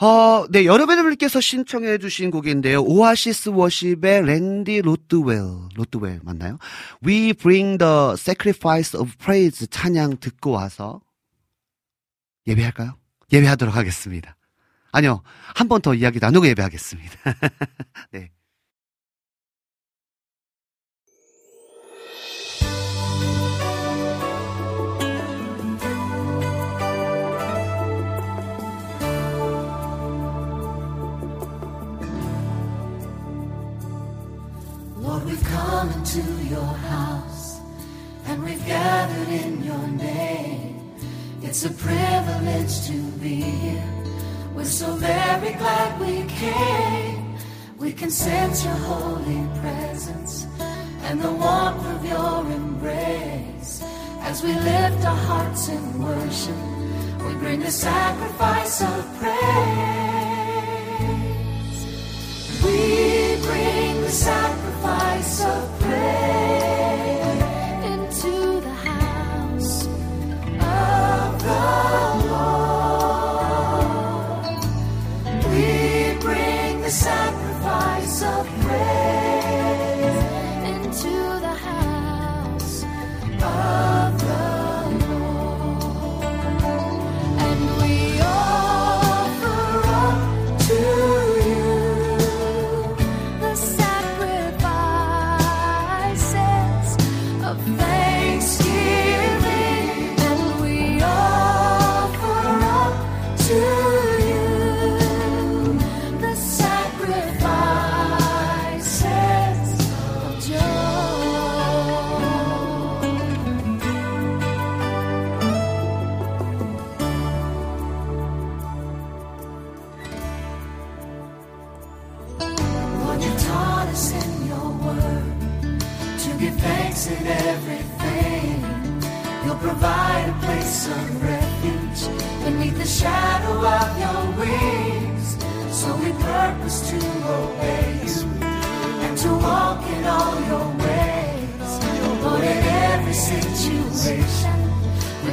[0.00, 2.82] 어, 네, 여러분들께서 신청해 주신 곡인데요.
[2.82, 5.38] 오아시스 워십의 랜디 로드웰,
[5.74, 6.58] 로드웰 맞나요?
[7.04, 11.00] We bring the sacrifice of praise 찬양 듣고 와서
[12.46, 12.94] 예배할까요?
[13.32, 14.37] 예배하도록 하겠습니다.
[14.98, 15.22] 아니요.
[15.54, 17.12] 한 번 더 이야기 나누고 예배하겠습니다.
[18.12, 18.30] 네.
[35.00, 36.20] Lord, we've come into
[36.50, 37.60] your house
[38.26, 40.96] and we've gathered in your name.
[41.42, 42.92] It's a privilege to
[43.22, 43.94] be here.
[44.58, 47.36] We're so very glad we came.
[47.78, 50.48] We can sense your holy presence
[51.02, 53.84] and the warmth of your embrace.
[54.22, 56.56] As we lift our hearts in worship,
[57.24, 59.38] we bring the sacrifice of praise.
[62.64, 67.42] We bring the sacrifice of praise
[67.92, 72.17] into the house of the
[76.88, 77.17] beside.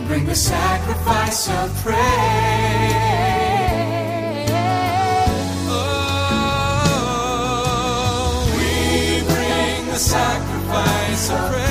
[0.08, 2.00] Bring the sacrifice of praise.
[5.68, 7.26] Oh,
[8.56, 11.65] we bring the sacrifice of praise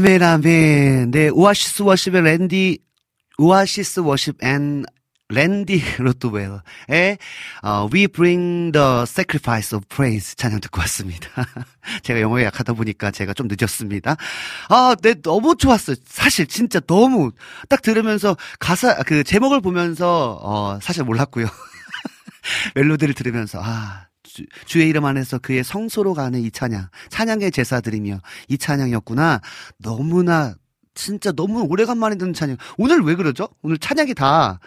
[0.00, 1.10] 아멘, 아멘.
[1.10, 2.78] 네, Oasis Worship의 Randy,
[3.36, 4.86] Oasis Worship and
[5.28, 7.18] Randy Rothwell의
[7.62, 11.28] 어, We Bring the Sacrifice of Praise 찬양 듣고 왔습니다.
[12.02, 14.16] 제가 영어에 약하다 보니까 제가 좀 늦었습니다.
[14.70, 15.96] 아, 네, 너무 좋았어요.
[16.06, 17.32] 사실 진짜 너무
[17.68, 21.44] 딱 들으면서 가사 그 제목을 보면서 어, 사실 몰랐고요.
[22.74, 28.58] 멜로디를 들으면서 아 주, 주의 이름 안에서 그의 성소로 가는 이 찬양, 찬양의 제사드리며 이
[28.58, 29.40] 찬양이었구나.
[29.78, 30.54] 너무나
[30.94, 32.56] 진짜 너무 오래간만에 듣는 찬양.
[32.78, 33.48] 오늘 왜 그러죠?
[33.62, 34.60] 오늘 찬양이 다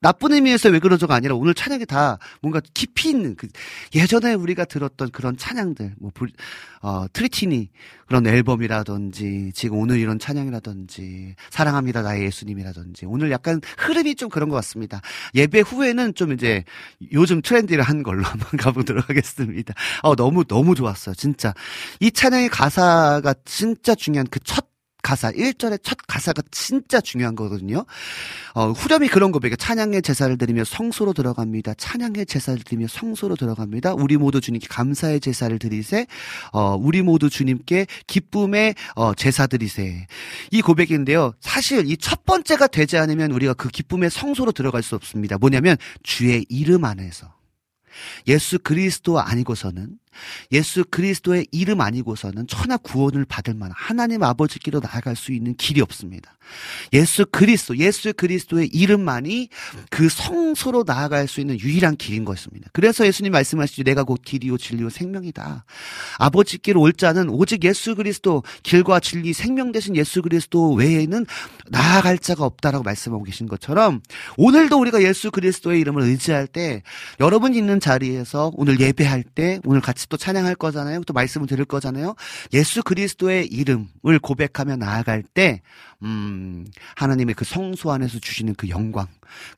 [0.00, 3.48] 나쁜 의미에서 왜 그러죠가 아니라 오늘 찬양이 다 뭔가 깊이 있는 그
[3.94, 6.30] 예전에 우리가 들었던 그런 찬양들 뭐 불,
[6.82, 7.68] 어, 트리티니
[8.06, 14.56] 그런 앨범이라든지 지금 오늘 이런 찬양이라든지 사랑합니다 나의 예수님이라든지 오늘 약간 흐름이 좀 그런 것
[14.56, 15.00] 같습니다.
[15.34, 16.64] 예배 후에는 좀 이제
[17.12, 19.74] 요즘 트렌디를 걸로 한번 가보도록 하겠습니다.
[20.02, 21.14] 어, 너무 너무 좋았어요.
[21.16, 21.52] 진짜
[22.00, 24.67] 이 찬양의 가사가 진짜 중요한 그 첫
[25.08, 27.86] 가사, 1절의 첫 가사가 진짜 중요한 거거든요.
[28.52, 31.74] 어, 후렴이 그런 고백에 찬양의 제사를 드리며 성소로 들어갑니다.
[31.78, 33.94] 찬양의 제사를 드리며 성소로 들어갑니다.
[33.94, 36.06] 우리 모두 주님께 감사의 제사를 드리세.
[36.52, 40.06] 어, 우리 모두 주님께 기쁨의 어, 제사 드리세.
[40.50, 41.32] 이 고백인데요.
[41.40, 45.36] 사실 이 첫 번째가 되지 않으면 우리가 그 기쁨의 성소로 들어갈 수 없습니다.
[45.38, 47.34] 뭐냐면 주의 이름 안에서.
[48.26, 49.98] 예수 그리스도 아니고서는
[50.52, 56.38] 예수 그리스도의 이름 아니고서는 천하 구원을 받을 만한 하나님 아버지께로 나아갈 수 있는 길이 없습니다.
[56.92, 59.48] 예수 그리스도, 예수 그리스도의 이름만이
[59.90, 62.68] 그 성소로 나아갈 수 있는 유일한 길인 것입니다.
[62.72, 63.82] 그래서 예수님 말씀하시죠.
[63.82, 65.64] 내가 곧 길이요 진리요 생명이다.
[66.18, 71.26] 아버지께로 올 자는 오직 예수 그리스도 길과 진리 생명 되신 예수 그리스도 외에는
[71.68, 74.00] 나아갈 자가 없다라고 말씀하고 계신 것처럼
[74.36, 76.82] 오늘도 우리가 예수 그리스도의 이름을 의지할 때
[77.20, 81.02] 여러분 있는 자리에서 오늘 예배할 때 오늘 같이 또 찬양할 거잖아요.
[81.04, 82.14] 또 말씀을 들을 거잖아요.
[82.52, 85.62] 예수 그리스도의 이름을 고백하며 나아갈 때,
[86.02, 89.06] 음, 하나님의 그 성소 안에서 주시는 그 영광,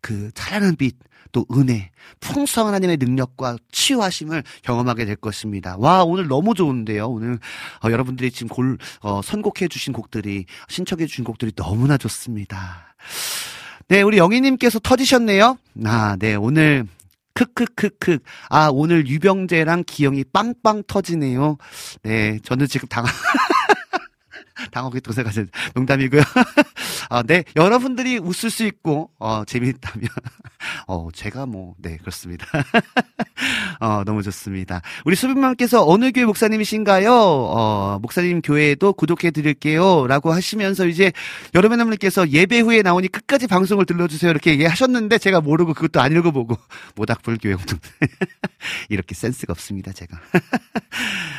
[0.01, 0.97] 그 찬란한 빛,
[1.33, 5.77] 또 은혜, 풍성한 하나님의 능력과 치유하심을 경험하게 될 것입니다.
[5.79, 7.09] 와, 오늘 너무 좋은데요.
[7.09, 7.39] 오늘
[7.85, 12.95] 어, 여러분들이 지금 골, 어, 선곡해 주신 곡들이, 신청해 주신 곡들이 너무나 좋습니다.
[13.89, 15.59] 네, 우리 영희님께서 터지셨네요.
[15.85, 16.87] 아, 네, 오늘
[17.35, 18.19] 크크크크.
[18.49, 21.57] 아, 오늘 유병재랑 기영이 빵빵 터지네요.
[22.03, 23.11] 네, 저는 지금 당황,
[24.71, 26.23] 당혹이 도색하신 농담이고요.
[27.11, 27.45] 아, 네.
[27.57, 30.09] 여러분들이 웃을 수 있고, 어, 재미있다면,
[30.87, 32.47] 어, 제가 뭐, 네, 그렇습니다.
[33.81, 34.83] 어, 너무 좋습니다.
[35.05, 37.13] 우리 수빈맘께서 어느 교회 목사님이신가요?
[37.13, 40.07] 어, 목사님 교회에도 구독해 드릴게요.
[40.07, 41.13] 라고 하시면서 이제
[41.55, 44.31] 여러분들께서 예배 후에 나오니 끝까지 방송을 들려주세요.
[44.31, 46.57] 이렇게 얘기하셨는데 제가 모르고 그것도 안 읽어보고
[46.97, 47.57] 모닥불교회
[48.89, 49.93] 이렇게 센스가 없습니다.
[49.93, 50.19] 제가.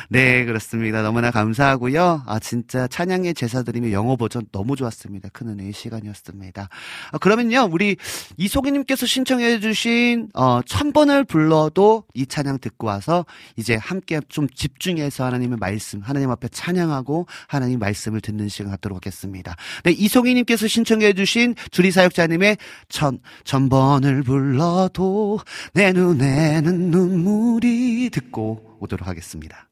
[0.08, 1.02] 네, 그렇습니다.
[1.02, 2.24] 너무나 감사하고요.
[2.26, 5.28] 아, 진짜 찬양 찬양의 제사드림의 영어 버전 너무 좋았습니다.
[5.32, 6.68] 큰 은혜의 시간이었습니다.
[7.12, 7.96] 어, 그러면요, 우리
[8.38, 15.58] 이소기님께서 신청해주신 어, 천 번을 불러도 이 찬양 듣고 와서 이제 함께 좀 집중해서 하나님의
[15.58, 19.56] 말씀, 하나님 앞에 찬양하고 하나님 말씀을 듣는 시간 갖도록 하겠습니다.
[19.84, 22.56] 네, 이송희님께서 신청해주신 주리 사역자님의
[22.88, 25.40] 천, 천 번을 불러도
[25.74, 29.68] 내 눈에는 눈물이 듣고 오도록 하겠습니다.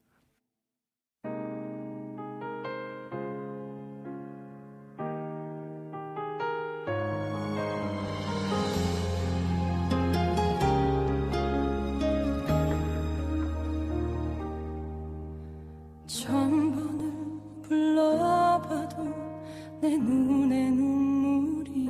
[19.81, 21.89] 내 눈에 눈물이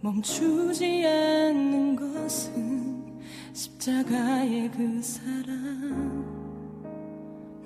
[0.00, 3.20] 멈추지 않는 것은
[3.52, 6.24] 십자가의 그 사랑.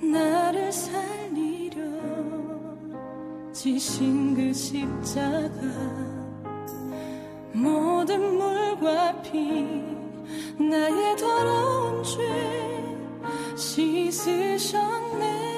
[0.00, 1.80] 나를 살리려
[3.52, 5.48] 지신 그 십자가.
[7.54, 9.64] 모든 물과 피
[10.58, 12.18] 나의 더러운 죄
[13.56, 15.57] 씻으셨네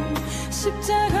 [0.61, 1.20] 십자가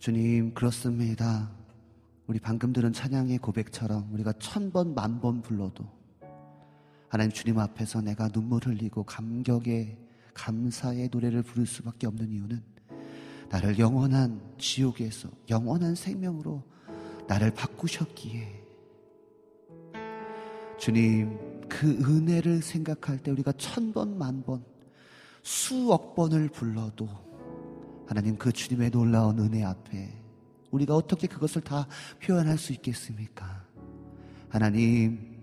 [0.00, 1.50] 주님, 그렇습니다.
[2.26, 5.84] 우리 방금 들은 찬양의 고백처럼 우리가 천 번, 만 번 불러도
[7.10, 9.98] 하나님 주님 앞에서 내가 눈물 흘리고 감격의
[10.32, 12.62] 감사의 노래를 부를 수밖에 없는 이유는
[13.50, 16.62] 나를 영원한 지옥에서 영원한 생명으로
[17.28, 18.64] 나를 바꾸셨기에
[20.78, 21.38] 주님
[21.68, 24.64] 그 은혜를 생각할 때 우리가 천 번, 만 번,
[25.42, 27.06] 수억 번을 불러도
[28.10, 30.08] 하나님 그 주님의 놀라운 은혜 앞에
[30.72, 31.86] 우리가 어떻게 그것을 다
[32.20, 33.64] 표현할 수 있겠습니까?
[34.48, 35.38] 하나님,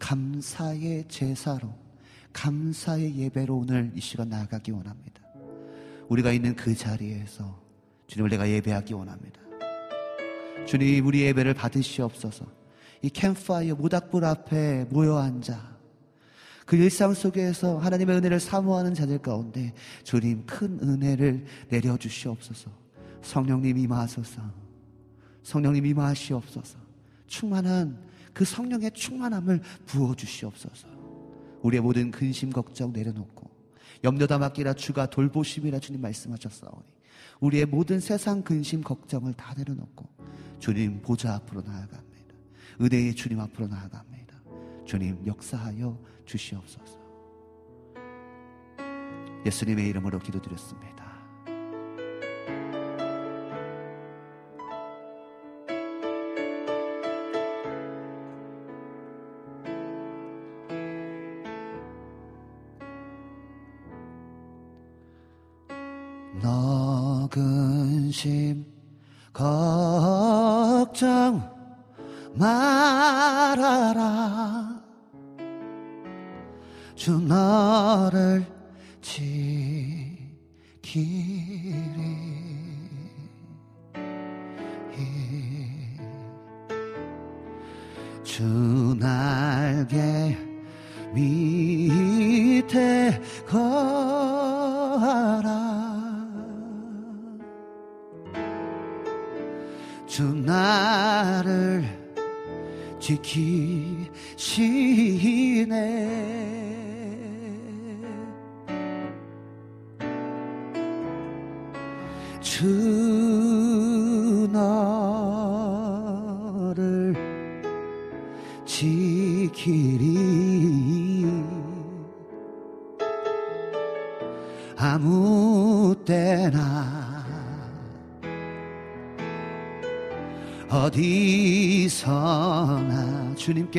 [0.00, 1.72] 감사의 제사로,
[2.32, 5.22] 감사의 예배로 오늘 이 시간 나아가기 원합니다.
[6.08, 7.56] 우리가 있는 그 자리에서
[8.08, 9.40] 주님을 내가 예배하기 원합니다.
[10.66, 12.46] 주님, 우리 예배를 받으시옵소서.
[13.02, 15.71] 이 캠파이어 모닥불 앞에 모여 앉아
[16.72, 22.70] 그 일상 속에서 하나님의 은혜를 사모하는 자들 가운데 주님 큰 은혜를 내려 주시옵소서.
[23.20, 24.40] 성령님 임하소서.
[25.42, 26.78] 성령님 임하시옵소서.
[27.26, 28.02] 충만한
[28.32, 30.88] 그 성령의 충만함을 부어 주시옵소서.
[31.60, 33.50] 우리의 모든 근심 걱정 내려놓고
[34.02, 36.86] 염려 다 맡기라 주가 돌보심이라 주님 말씀하셨사오니
[37.40, 40.08] 우리의 모든 세상 근심 걱정을 다 내려놓고
[40.58, 42.34] 주님 보좌 앞으로 나아갑니다.
[42.80, 44.40] 은혜의 주님 앞으로 나아갑니다.
[44.86, 46.98] 주님 역사하여 주시옵소서.
[49.44, 51.01] 예수님의 이름으로 기도드렸습니다.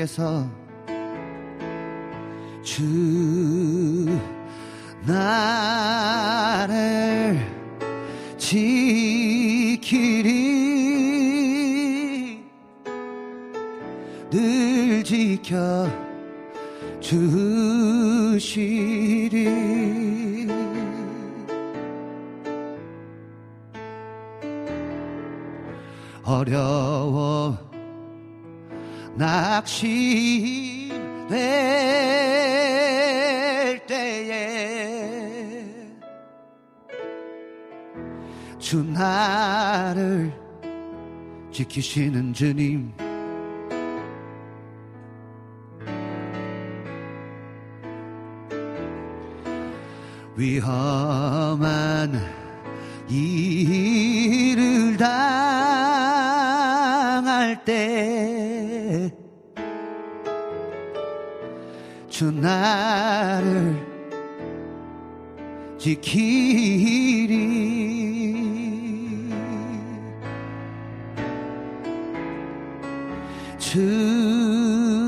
[0.05, 0.52] 주님께서
[31.29, 31.39] 될
[33.85, 35.63] 때에
[38.59, 40.33] 주 나를
[41.51, 42.91] 지키시는 주님.
[50.35, 52.19] 위험한
[53.07, 55.13] 일을 당할
[57.63, 58.32] 때
[62.23, 63.75] 예수 나를
[65.77, 67.33] 지키리.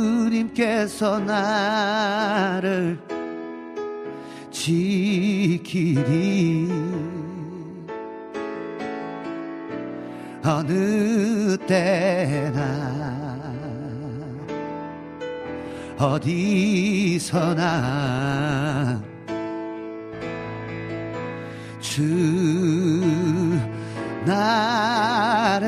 [0.09, 2.99] 주님께서 나를
[4.51, 5.95] 지키리.
[10.43, 12.94] 어느 때나
[15.97, 17.61] 어디서나
[21.79, 22.03] 주
[24.25, 25.65] 나를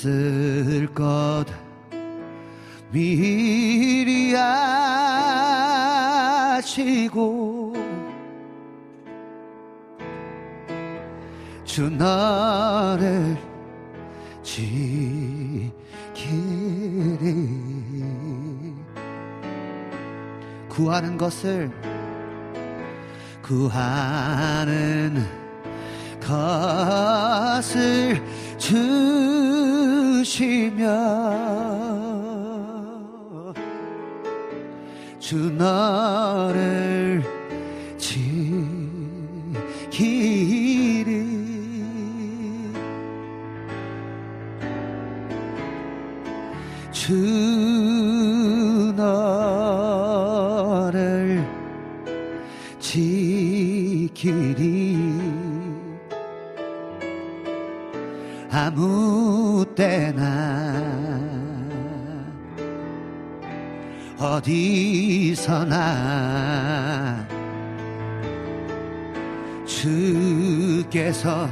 [0.00, 1.46] 너쓸것
[2.90, 4.34] 미리
[6.46, 7.74] 아시고
[11.64, 13.36] 주 나를
[14.42, 15.70] 지키리.
[20.68, 21.70] 구하는 것을
[23.42, 25.22] 구하는
[26.20, 28.20] 것을
[28.70, 30.30] 주시며
[35.18, 37.20] 주 나를
[37.98, 38.30] 지키리.
[46.92, 47.39] 주
[58.70, 61.10] 아무 때나
[64.16, 65.76] 어디서나
[69.66, 71.50] 주께서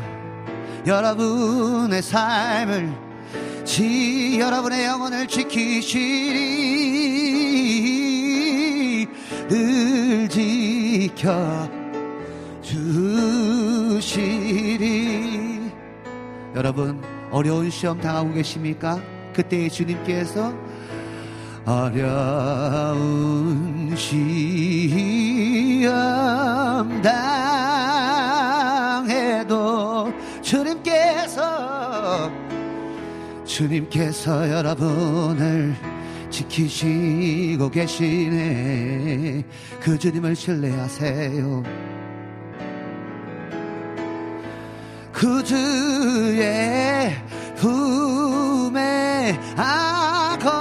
[0.86, 2.94] 여러분의 삶을
[3.64, 5.88] 지 여러분의 영혼을 지키시리
[9.48, 11.68] 늘 지켜
[12.62, 14.38] 주시리.
[16.54, 17.00] 여러분
[17.30, 19.00] 어려운 시험 당하고 계십니까?
[19.32, 20.52] 그때 주님께서
[21.64, 23.14] 어려운
[23.94, 25.90] 시험
[29.02, 30.12] 당해도
[30.42, 32.30] 주님께서
[33.44, 35.76] 주님께서 여러분을
[36.30, 39.44] 지키시고 계시네
[39.80, 41.97] 그 주님을 신뢰하세요
[45.18, 47.12] 그 주의
[47.56, 50.60] 품에 아거하리.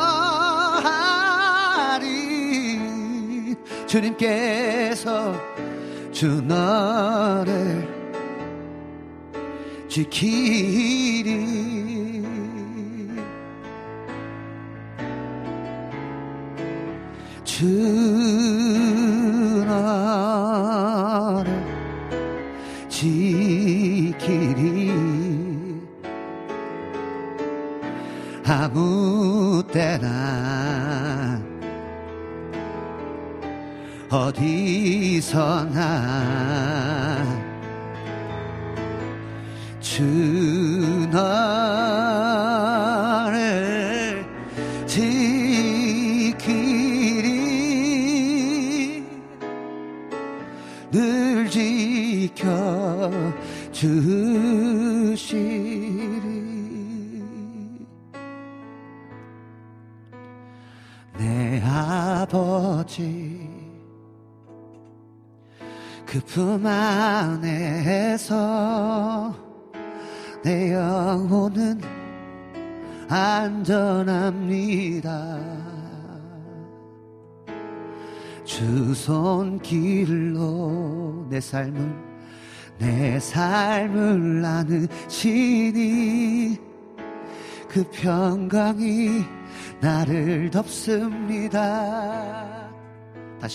[3.86, 5.36] 주님께서
[6.12, 7.88] 주 너를
[9.88, 11.38] 지키리.
[17.44, 18.77] 주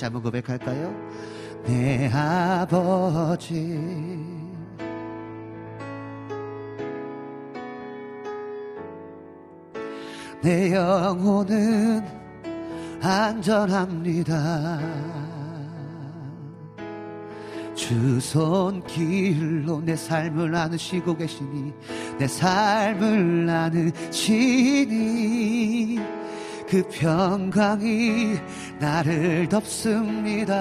[0.02, 0.92] 다시 한번 고백할까요?
[1.64, 3.54] 내 아버지
[10.42, 12.04] 내 영혼은
[13.00, 14.80] 안전합니다.
[17.76, 21.72] 주 손길로 내 삶을 나누시고 계시니
[22.18, 23.92] 내 삶을 나누시니
[26.72, 28.40] 그 평강이
[28.78, 30.54] 나를 덮습니다.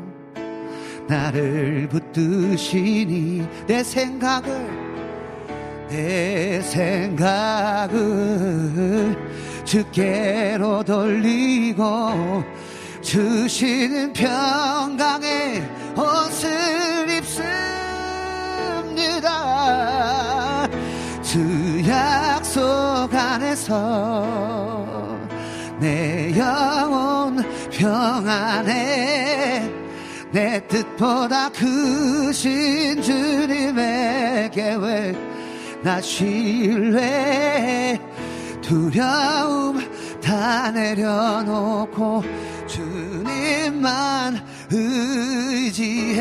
[1.06, 4.88] 나를 붙드시니 내 생각을
[5.90, 7.98] 내 생각을
[9.68, 12.42] 주께로 돌리고
[13.02, 15.62] 주시는 평강의
[15.94, 17.46] 옷을 입습니다.
[21.22, 24.26] 주 약속 안에서
[25.82, 29.70] 내 영혼 평안해
[30.32, 35.18] 내 뜻보다 크신 주님의 계획
[35.84, 38.00] 나 신뢰
[38.68, 39.80] 두려움
[40.22, 42.22] 다 내려놓고
[42.68, 46.18] 주님만 의지해.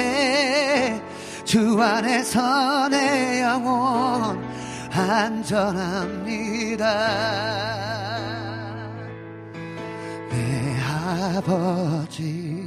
[1.45, 4.41] 주 안에서 내 영혼
[4.93, 6.87] 안전합니다.
[10.31, 10.77] 내
[11.39, 12.65] 아버지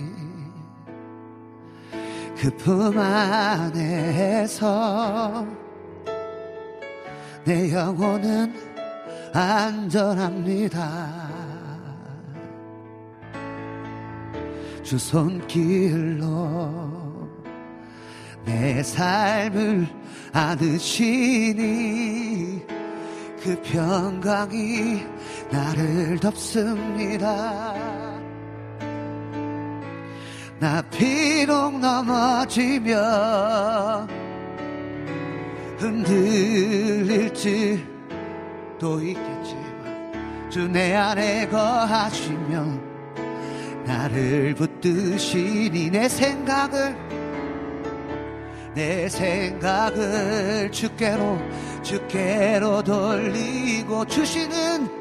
[2.37, 4.59] 그 품 안에서
[7.45, 8.68] 내 영혼은
[9.33, 11.29] 안전합니다.
[14.83, 16.71] 주 손길로
[18.45, 19.87] 내 삶을
[20.33, 21.59] 안으시니
[23.43, 25.05] 그 평강이
[25.51, 27.75] 나를 덮습니다.
[30.59, 32.97] 나 비록 넘어지며
[35.77, 36.79] 흔들릴지
[38.79, 42.89] 또 있겠지만 주 내 안에 거하시면
[43.85, 46.95] 나를 붙드시니 내 생각을
[48.73, 51.37] 내 생각을 주께로
[51.83, 54.99] 주께로 돌리고 주시는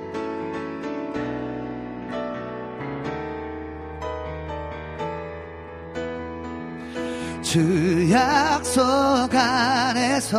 [7.43, 8.85] 주 약속
[9.33, 10.39] 안에서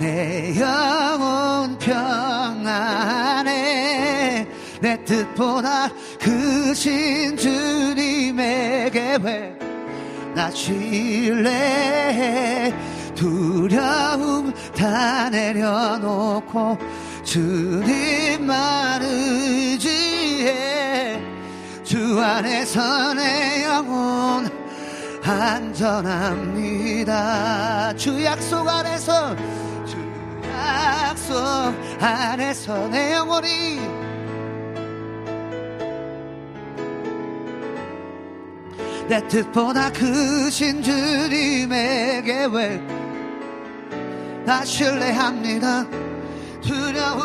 [0.00, 3.46] 내 영혼 평안해
[4.80, 9.58] 내 뜻보다 크신 주님의 계획
[10.34, 11.52] 나 신뢰해
[13.14, 16.78] 두려움 다 내려놓고
[17.22, 20.50] 주님만 의지해
[21.84, 24.48] 주 안에서 내 영혼
[25.22, 27.04] 안전합니다.
[27.96, 29.69] 주 약속 안에서 주
[30.60, 31.34] 약속
[32.00, 33.80] 안에서 내 영혼이
[39.08, 42.80] 내 뜻보다 크신 주님의 계획
[44.46, 45.84] 다 신뢰합니다.
[46.60, 47.20] 두려움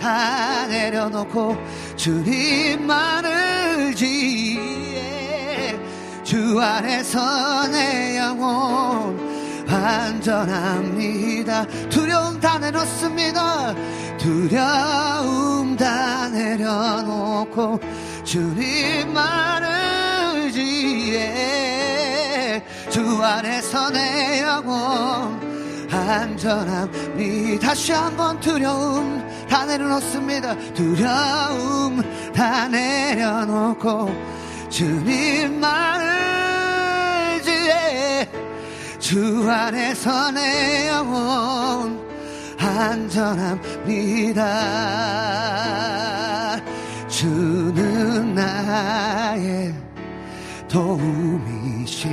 [0.00, 1.56] 다 내려놓고
[1.96, 3.24] 주님만
[3.86, 4.64] 의지해
[6.22, 9.33] 주 안에서 내 영혼
[9.74, 11.66] 안전합니다.
[11.88, 13.74] 두려움 다 내놓습니다.
[14.18, 17.80] 두려움 다 내려놓고
[18.24, 19.64] 주님만
[20.44, 21.34] 의지해
[22.90, 25.54] 주 안에서 내 영혼
[25.90, 30.56] 안전함이 다시 한번 두려움 다 내려놓습니다.
[30.74, 32.02] 두려움
[32.32, 34.10] 다 내려놓고
[34.70, 36.00] 주님만
[37.34, 38.28] 의지해
[39.04, 42.00] 주 안에서 내 영혼
[42.58, 43.82] 안전합니다.
[47.06, 49.74] 주는 나의
[50.68, 52.08] 도움이시며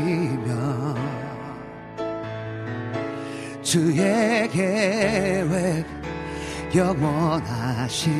[3.61, 5.85] 주의 계획
[6.75, 8.11] 영원하시네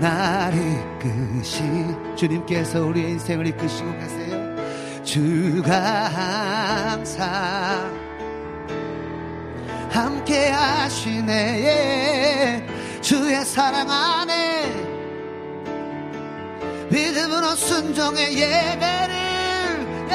[0.00, 1.62] 날 이끄시
[2.16, 4.56] 주님께서 우리의 인생을 이끄시고 계세요.
[5.04, 6.08] 주가
[6.88, 7.92] 항상
[9.90, 12.02] 함께 하시네
[13.02, 14.62] 주의 사랑 안에
[16.88, 19.14] 믿음으로 순종의 예배를
[20.10, 20.14] 예,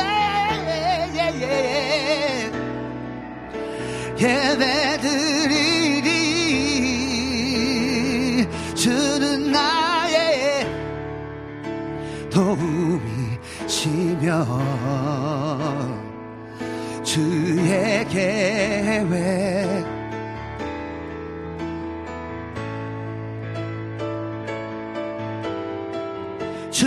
[1.14, 2.50] 예, 예,
[4.18, 6.08] 예배 드리리.
[8.74, 10.66] 주는 나의
[12.30, 13.68] 도움이시며
[17.04, 19.97] 주의 계획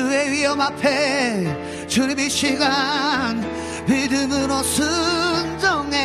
[0.01, 3.45] 주의 위험 앞에 주님의 시간
[3.87, 5.99] 믿음으로 순종해.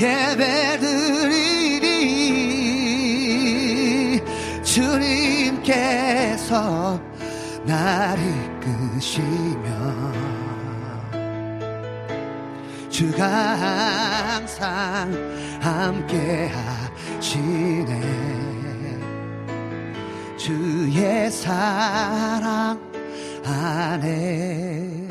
[0.00, 0.62] 예배드리니
[4.62, 6.48] 주님께서
[7.66, 8.18] 날
[8.98, 9.66] 이끄시며
[12.88, 13.26] 주가
[14.30, 15.12] 항상
[15.60, 16.50] 함께
[17.18, 18.33] 하시네
[20.44, 22.78] 주의 사랑
[23.42, 25.08] 안에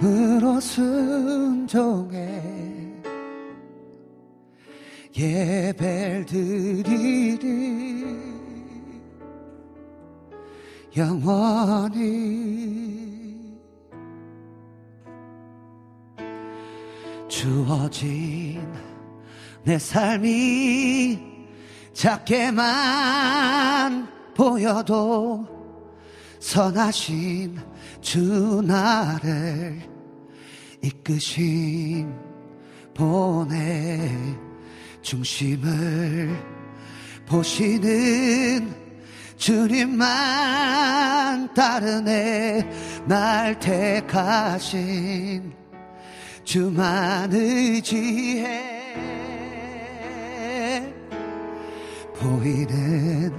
[0.00, 2.42] 믿음으로 순종해
[5.16, 8.04] 예배를 드리리
[10.96, 12.02] 영원히
[17.28, 18.60] 주어진
[19.62, 21.31] 내 삶이
[21.92, 22.62] 작게만
[24.34, 25.46] 보여도
[26.40, 27.58] 선하신
[28.00, 29.80] 주 나를
[30.82, 32.12] 이끄신
[32.94, 34.10] 보내
[35.02, 36.36] 중심을
[37.26, 38.74] 보시는
[39.36, 40.02] 주님만
[41.54, 45.52] 따르네 날 택하신
[46.44, 48.81] 주만 의지해
[52.22, 53.32] 보이는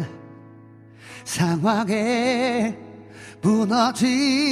[1.23, 2.77] 상황에
[3.41, 4.43] 무너질지라도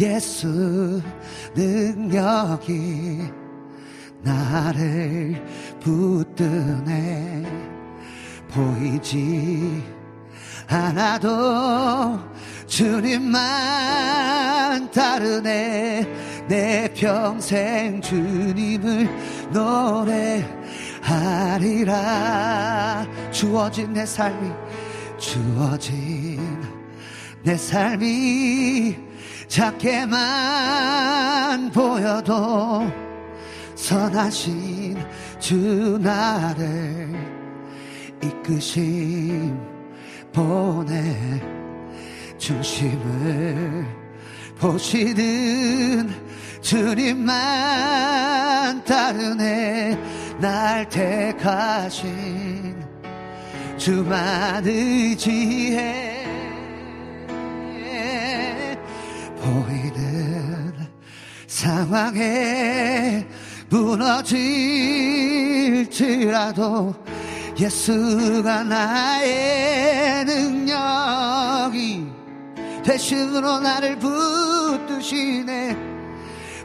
[0.00, 1.02] 예수
[1.54, 3.32] 능력이
[4.22, 5.44] 나를
[5.80, 7.44] 붙드네.
[8.48, 9.82] 보이지
[10.68, 12.18] 않아도
[12.66, 13.40] 주님만
[14.90, 16.06] 따르네.
[16.48, 19.08] 내 평생 주님을
[19.52, 20.44] 노래
[21.08, 23.06] 하리라.
[23.30, 24.50] 주어진 내 삶이
[25.16, 26.38] 주어진
[27.42, 28.96] 내 삶이
[29.48, 30.20] 작게만
[31.72, 32.86] 보여도
[33.74, 34.98] 선하신
[35.38, 37.14] 주 나를
[38.22, 39.58] 이끄심
[40.32, 41.40] 보내
[42.36, 43.86] 중심을
[44.58, 46.10] 보시는
[46.60, 47.34] 주님만
[48.84, 49.96] 따르네
[50.40, 52.76] 날 택하신
[53.76, 56.26] 주만 의지해
[59.40, 60.72] 보이는
[61.46, 63.26] 상황에
[63.68, 64.64] 무너질지라도
[67.58, 72.06] 예수가 나의 능력이
[72.84, 75.76] 대신으로 나를 붙드시네.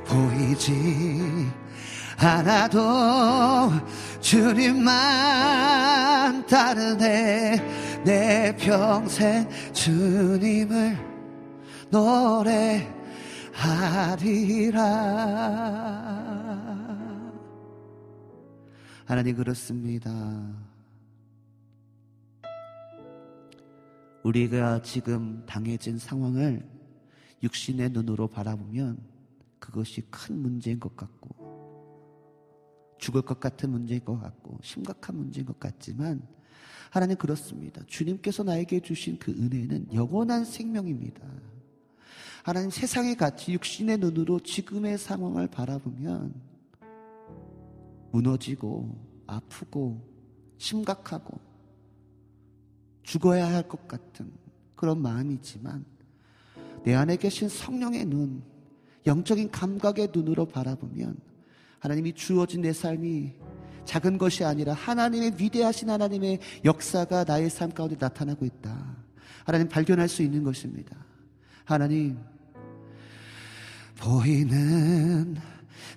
[0.05, 1.51] 보이지
[2.23, 3.69] 않아도
[4.21, 4.93] 주님만
[6.47, 8.03] 따르네.
[8.03, 10.97] 내 평생 주님을
[11.89, 12.83] 노래하리라.
[19.05, 20.11] 하나님 그렇습니다.
[24.23, 26.65] 우리가 지금 당해진 상황을
[27.43, 28.97] 육신의 눈으로 바라보면
[29.59, 31.42] 그것이 큰 문제인 것 같고
[33.03, 36.25] 죽을 것 같은 문제인 것 같고 심각한 문제인 것 같지만
[36.89, 37.81] 하나님 그렇습니다.
[37.85, 41.21] 주님께서 나에게 주신 그 은혜는 영원한 생명입니다.
[42.43, 46.33] 하나님 세상의 가치 육신의 눈으로 지금의 상황을 바라보면
[48.11, 48.95] 무너지고
[49.27, 50.01] 아프고
[50.57, 51.41] 심각하고
[53.01, 54.31] 죽어야 할 것 같은
[54.77, 55.83] 그런 마음이지만
[56.85, 58.43] 내 안에 계신 성령의 눈,
[59.05, 61.32] 영적인 감각의 눈으로 바라보면
[61.83, 63.33] 하나님이 주어진 내 삶이
[63.83, 68.95] 작은 것이 아니라 하나님의 위대하신 하나님의 역사가 나의 삶 가운데 나타나고 있다.
[69.43, 70.95] 하나님 발견할 수 있는 것입니다.
[71.65, 72.17] 하나님,
[73.97, 75.35] 보이는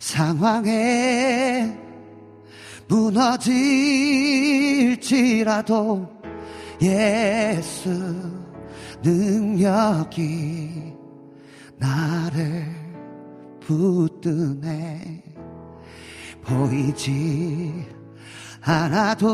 [0.00, 1.78] 상황에
[2.88, 3.46] 무너질지라도
[6.82, 7.90] 예수
[9.04, 10.94] 능력이
[11.78, 12.74] 나를
[13.60, 15.25] 붙드네
[16.46, 17.84] 보이지
[18.62, 19.26] 않아도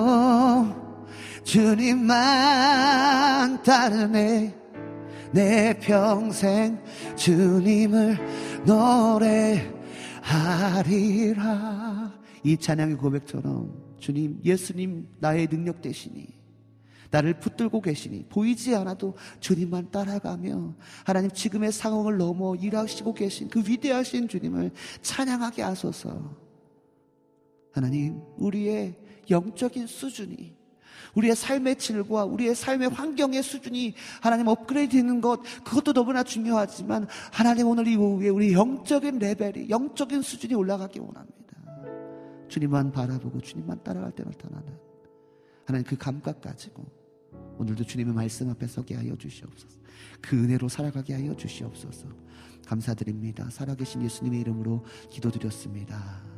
[1.44, 2.12] 주님만
[3.62, 4.54] 따르네
[5.32, 6.82] 내 평생
[7.16, 8.18] 주님을
[10.24, 10.72] 노래하리라
[12.44, 16.26] 이 찬양의 고백처럼 주님, 예수님 나의 능력 되시니
[17.10, 20.74] 나를 붙들고 계시니 보이지 않아도 주님만 따라가며
[21.04, 24.70] 하나님 지금의 상황을 넘어 일하시고 계신 그 위대하신 주님을
[25.03, 26.41] 찬양하게 하소서.
[27.72, 28.94] 하나님, 우리의
[29.30, 30.62] 영적인 수준이
[31.14, 37.66] 우리의 삶의 질과 우리의 삶의 환경의 수준이 하나님 업그레이드 되는 것, 그것도 너무나 중요하지만 하나님
[37.66, 41.42] 오늘 이후에 우리 영적인 레벨이, 영적인 수준이 올라가기 원합니다.
[42.49, 44.78] 주님만 바라보고 주님만 따라갈 때 나타나는
[45.64, 46.84] 하나님 그 감각 가지고
[47.58, 49.80] 오늘도 주님의 말씀 앞에 서게 하여 주시옵소서.
[50.20, 52.08] 그 은혜로 살아가게 하여 주시옵소서.
[52.66, 53.49] 감사드립니다.
[53.50, 56.32] 살아계신 예수님의 이름으로 기도드렸습니다.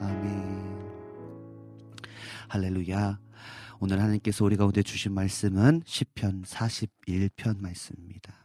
[0.00, 0.90] 아멘.
[2.48, 3.20] 할렐루야.
[3.80, 8.44] 오늘 하나님께서 우리 가운데 주신 말씀은 시편 41편 말씀입니다.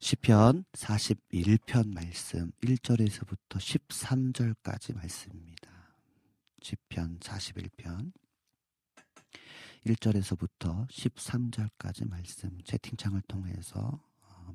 [0.00, 5.70] 시편 41편 말씀 1절에서부터 13절까지 말씀입니다.
[6.62, 8.12] 시편 41편
[9.86, 14.07] 1절에서부터 13절까지 말씀 채팅창을 통해서 어,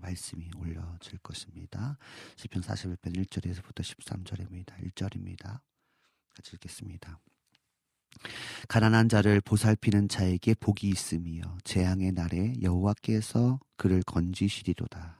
[0.03, 1.97] 말씀이 올려질 것입니다.
[2.35, 4.77] 시편 41편 1절에서부터 13절입니다.
[4.91, 5.61] 1절입니다.
[6.35, 7.19] 같이 읽겠습니다.
[8.67, 15.17] 가난한 자를 보살피는 자에게 복이 있으며 재앙의 날에 여호와께서 그를 건지시리로다.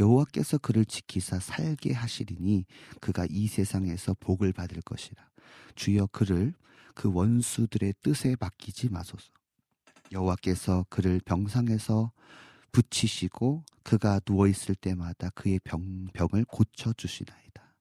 [0.00, 2.66] 여호와께서 그를 지키사 살게 하시리니
[3.00, 5.22] 그가 이 세상에서 복을 받을 것이라.
[5.76, 6.52] 주여 그를
[6.94, 9.30] 그 원수들의 뜻에 맡기지 마소서.
[10.12, 12.12] 여호와께서 그를 병상에서
[12.76, 17.74] 붙이시고 그가 누워 있을 때마다 그의 병, 병을 고쳐 주시나이다.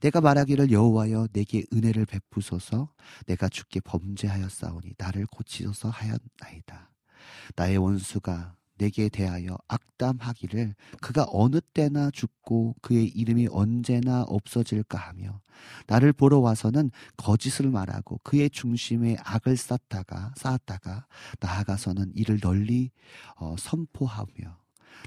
[0.00, 2.92] 내가 말하기를 여호와여 내게 은혜를 베푸소서
[3.26, 6.90] 내가 주께 범죄하였사오니 나를 고치소서 하였나이다.
[7.54, 15.40] 나의 원수가 내게 대하여 악담하기를 그가 어느 때나 죽고 그의 이름이 언제나 없어질까 하며
[15.86, 21.06] 나를 보러 와서는 거짓을 말하고 그의 중심에 악을 쌓다가 쌓았다가
[21.38, 22.90] 나아가서는 이를 널리
[23.36, 24.61] 어, 선포하며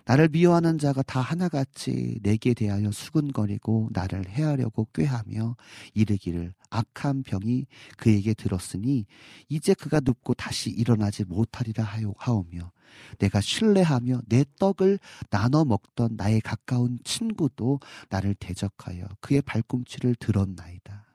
[0.05, 5.55] 나를 미워하는 자가 다 하나같이 내게 대하여 수근거리고 나를 해하려고 꾀하며
[5.93, 7.65] 이르기를 악한 병이
[7.97, 9.05] 그에게 들었으니
[9.49, 11.83] 이제 그가 눕고 다시 일어나지 못하리라
[12.17, 12.71] 하오며
[13.17, 14.99] 내가 신뢰하며 내 떡을
[15.29, 17.79] 나눠 먹던 나의 가까운 친구도
[18.09, 21.05] 나를 대적하여 그의 발꿈치를 들었나이다.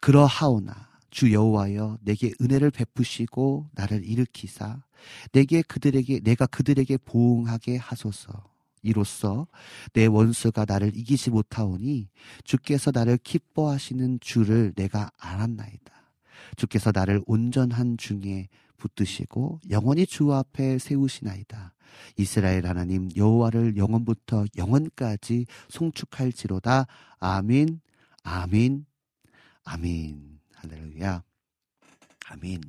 [0.00, 4.82] 그러하오나 주 여호와여 내게 은혜를 베푸시고 나를 일으키사
[5.32, 8.50] 내게 그들에게 내가 그들에게 보응하게 하소서.
[8.82, 9.46] 이로써
[9.92, 12.08] 내 원수가 나를 이기지 못하오니
[12.42, 15.92] 주께서 나를 기뻐하시는 주를 내가 알았나이다.
[16.56, 18.48] 주께서 나를 온전한 중에
[18.78, 21.74] 붙드시고 영원히 주 앞에 세우시나이다.
[22.16, 26.86] 이스라엘 하나님 여호와를 영원부터 영원까지 송축할지로다.
[27.20, 27.80] 아민,
[28.24, 28.86] 아민,
[29.62, 30.31] 아민.
[30.62, 31.24] 할렐루야.
[32.26, 32.60] 아민.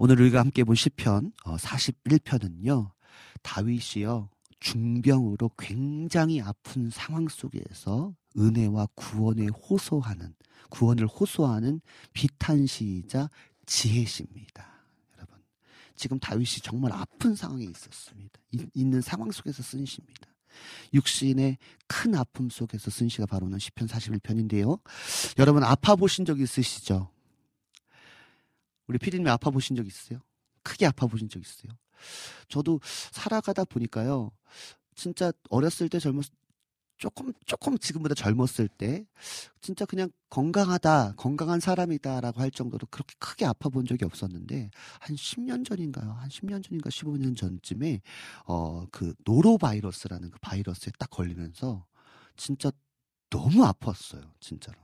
[0.00, 2.86] 오늘 우리가 함께 본 시편 41편은요.
[2.86, 2.92] 어,
[3.42, 4.28] 다윗이요.
[4.58, 10.34] 중병으로 굉장히 아픈 상황 속에서 은혜와 구원에 호소하는
[10.70, 11.80] 구원을 호소하는
[12.12, 13.30] 비탄시이자
[13.66, 14.68] 지혜시입니다.
[15.16, 15.36] 여러분.
[15.94, 18.40] 지금 다윗이 정말 아픈 상황에 있었습니다.
[18.74, 20.27] 있는 상황 속에서 쓴 시입니다.
[20.94, 24.80] 육신의 큰 아픔 속에서 쓴 시가 바로는 시편 41편인데요.
[25.38, 27.10] 여러분 아파 보신 적 있으시죠?
[28.86, 30.20] 우리 피디님 아파 보신 적 있으세요?
[30.62, 31.72] 크게 아파 보신 적 있으세요?
[32.48, 34.30] 저도 살아가다 보니까요.
[34.94, 36.26] 진짜 어렸을 때 젊었
[36.98, 39.06] 조금 조금 지금보다 젊었을 때
[39.60, 44.70] 진짜 그냥 건강하다 건강한 사람이다라고 할 정도로 그렇게 크게 아파 본 적이 없었는데
[45.00, 46.10] 한 10년 전인가요?
[46.12, 48.00] 한 10년 전인가 15년 전쯤에
[48.46, 51.84] 어 그 노로 바이러스라는 그 바이러스에 딱 걸리면서
[52.36, 52.70] 진짜
[53.30, 54.78] 너무 아팠어요 진짜로.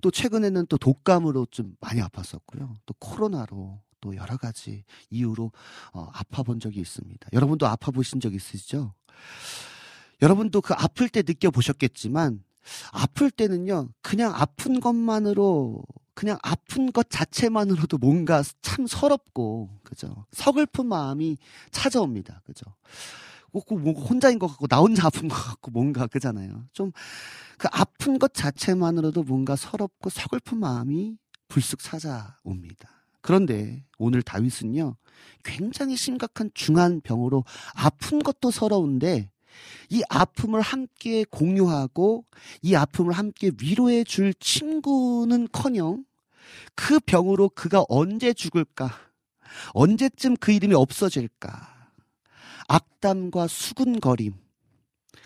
[0.00, 2.76] 또 최근에는 또 독감으로 좀 많이 아팠었고요.
[2.86, 5.52] 또 코로나로 또 여러 가지 이유로
[5.92, 7.28] 어, 아파 본 적이 있습니다.
[7.32, 8.94] 여러분도 아파 보신 적 있으시죠?
[10.22, 12.42] 여러분도 그 아플 때 느껴보셨겠지만,
[12.92, 15.82] 아플 때는요, 그냥 아픈 것만으로,
[16.14, 20.24] 그냥 아픈 것 자체만으로도 뭔가 참 서럽고, 그죠?
[20.32, 21.38] 서글픈 마음이
[21.72, 22.42] 찾아옵니다.
[22.44, 22.64] 그죠?
[23.50, 26.64] 꼭 뭔가 혼자인 것 같고, 나 혼자 아픈 것 같고, 뭔가, 그잖아요.
[26.72, 26.92] 좀,
[27.58, 31.16] 그 아픈 것 자체만으로도 뭔가 서럽고 서글픈 마음이
[31.48, 32.88] 불쑥 찾아옵니다.
[33.20, 34.96] 그런데 오늘 다윗은요,
[35.44, 37.44] 굉장히 심각한 중한 병으로
[37.74, 39.30] 아픈 것도 서러운데
[39.90, 42.24] 이 아픔을 함께 공유하고
[42.62, 46.04] 이 아픔을 함께 위로해 줄 친구는 커녕
[46.74, 48.90] 그 병으로 그가 언제 죽을까?
[49.74, 51.72] 언제쯤 그 이름이 없어질까?
[52.68, 54.34] 악담과 수군거림,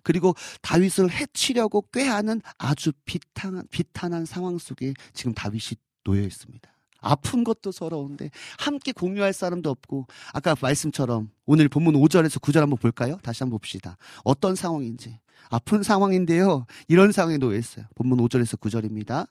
[0.02, 6.75] 그리고 다윗을 해치려고 꾀하는 아주 비탄한, 비탄한 상황 속에 지금 다윗이 놓여 있습니다.
[7.00, 13.18] 아픈 것도 서러운데 함께 공유할 사람도 없고 아까 말씀처럼 오늘 본문 5절에서 9절 한번 볼까요?
[13.22, 13.96] 다시 한번 봅시다.
[14.24, 15.18] 어떤 상황인지.
[15.48, 16.66] 아픈 상황인데요.
[16.88, 17.84] 이런 상황에 놓여 있어요.
[17.94, 19.28] 본문 5절에서 9절입니다.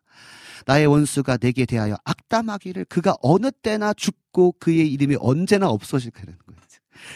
[0.65, 6.55] 나의 원수가 내게 대하여 악담하기를 그가 어느 때나 죽고 그의 이름이 언제나 없어질까 이는 거예요.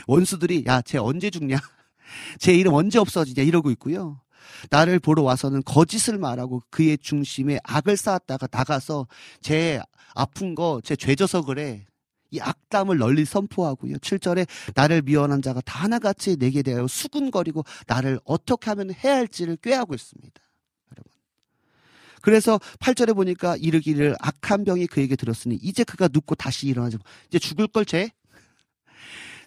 [0.07, 1.57] 원수들이 야, 쟤 언제 죽냐?
[2.39, 4.21] 제 이름 언제 없어지냐 이러고 있고요.
[4.69, 9.07] 나를 보러 와서는 거짓을 말하고 그의 중심에 악을 쌓았다가 나가서
[9.41, 9.79] 제
[10.15, 11.85] 아픈 거 제 죄져서 그래.
[12.31, 13.95] 이 악담을 널리 선포하고요.
[13.97, 19.95] 7절에 나를 미워하는 자가 다 하나같이 내게 대하여 수군거리고 나를 어떻게 하면 해야 할지를 꾀하고
[19.95, 20.41] 있습니다.
[20.91, 21.11] 여러분.
[22.21, 26.97] 그래서 8절에 보니까 이르기를 악한 병이 그에게 들었으니 이제 그가 눕고 다시 일어나지
[27.29, 28.11] 이제 죽을 걸 죄?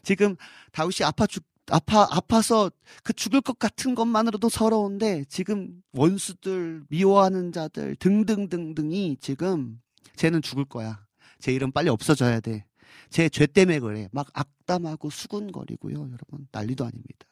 [0.02, 0.34] 지금
[0.72, 2.72] 다윗이 아파 죽 아파 아파서
[3.05, 9.80] 그 죽을 것 같은 것만으로도 서러운데 지금 원수들 미워하는 자들 등등등등이 지금
[10.16, 11.05] 쟤는 죽을 거야.
[11.39, 12.65] 제 이름 빨리 없어져야 돼.
[13.11, 14.09] 제죄 때문에 그래.
[14.12, 15.95] 막 악담하고 수군거리고요.
[15.95, 17.27] 여러분 난리도 아닙니다.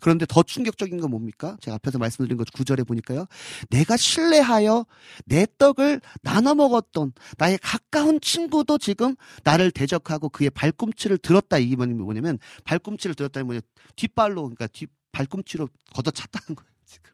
[0.00, 1.56] 그런데 더 충격적인 건 뭡니까?
[1.60, 3.26] 제가 앞에서 말씀드린 것 구절에 보니까요.
[3.70, 4.86] 내가 신뢰하여
[5.24, 9.14] 내 떡을 나눠 먹었던 나의 가까운 친구도 지금
[9.44, 11.58] 나를 대적하고 그의 발꿈치를 들었다.
[11.58, 13.60] 이게 뭐냐면 발꿈치를 들었다는
[13.96, 16.70] 뒷발로 그러니까 뒷 발꿈치로 걷어찼다는 거예요.
[16.84, 17.12] 지금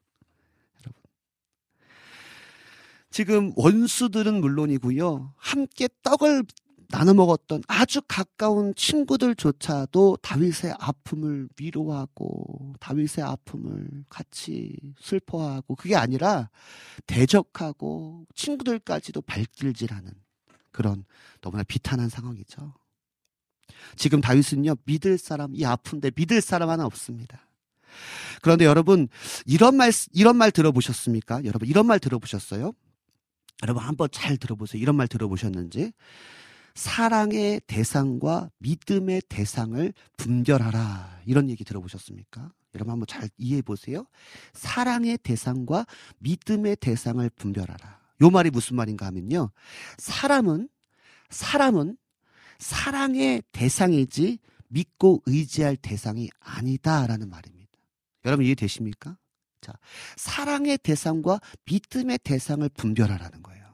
[0.81, 1.03] 여러분.
[3.15, 5.35] 지금 원수들은 물론이고요.
[5.37, 6.43] 함께 떡을
[6.89, 16.51] 나눠 먹었던 아주 가까운 친구들조차도 다윗의 아픔을 위로하고 다윗의 아픔을 같이 슬퍼하고 그게 아니라
[17.07, 20.11] 대적하고 친구들까지도 발길질하는
[20.73, 21.05] 그런
[21.41, 22.75] 너무나 비탄한 상황이죠.
[23.95, 27.47] 지금 다윗은요 믿을 사람 이 아픈데 믿을 사람 하나 없습니다.
[28.43, 29.07] 그런데 여러분
[29.47, 31.45] 이런 말 이런 말 들어보셨습니까?
[31.45, 32.73] 여러분 이런 말 들어보셨어요?
[33.63, 34.83] 여러분 한번 잘 들어보세요.
[34.83, 35.93] 이런 말 들어보셨는지
[36.75, 41.21] 사랑의 대상과 믿음의 대상을 분별하라.
[41.25, 42.53] 이런 얘기 들어보셨습니까?
[42.75, 44.07] 여러분 한번 잘 이해해 보세요.
[44.53, 45.87] 사랑의 대상과
[46.19, 48.01] 믿음의 대상을 분별하라.
[48.23, 49.51] 요 말이 무슨 말인가 하면요.
[49.99, 50.69] 사람은,
[51.31, 51.97] 사람은
[52.59, 57.71] 사랑의 대상이지 믿고 의지할 대상이 아니다라는 말입니다.
[58.25, 59.17] 여러분 이해되십니까?
[59.65, 59.73] 자,
[60.17, 63.65] 사랑의 대상과 믿음의 대상을 분별하라는 거예요.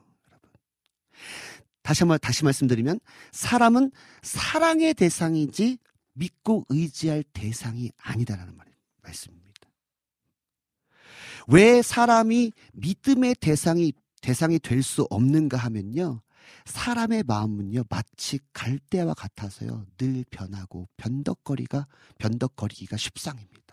[1.83, 3.01] 다시 한번 다시 말씀드리면
[3.33, 3.91] 사람은
[4.21, 5.79] 사랑의 대상이지
[6.13, 8.67] 믿고 의지할 대상이 아니다라는 말
[9.01, 9.51] 말씀입니다.
[11.47, 13.91] 왜 사람이 믿음의 대상이
[14.21, 16.21] 대상이 될 수 없는가 하면요.
[16.65, 21.85] 사람의 마음은요 마치 갈대와 같아서요 늘 변하고 변덕거리가
[22.17, 23.70] 변덕거리기가 십상입니다.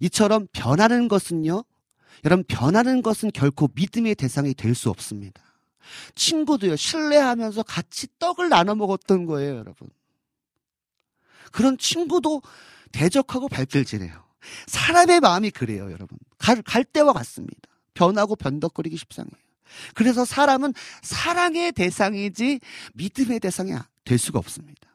[0.00, 1.64] 이처럼 변하는 것은요
[2.24, 5.42] 여러분 변하는 것은 결코 믿음의 대상이 될 수 없습니다.
[6.14, 9.88] 친구도요, 신뢰하면서 같이 떡을 나눠 먹었던 거예요, 여러분.
[11.52, 12.40] 그런 친구도
[12.92, 14.24] 대적하고 발길질해요.
[14.66, 16.18] 사람의 마음이 그래요, 여러분.
[16.38, 17.60] 갈, 갈 때와 같습니다.
[17.92, 19.44] 변하고 변덕거리기 십상이에요.
[19.94, 20.72] 그래서 사람은
[21.02, 22.60] 사랑의 대상이지
[22.94, 23.72] 믿음의 대상이
[24.04, 24.88] 될 수가 없습니다.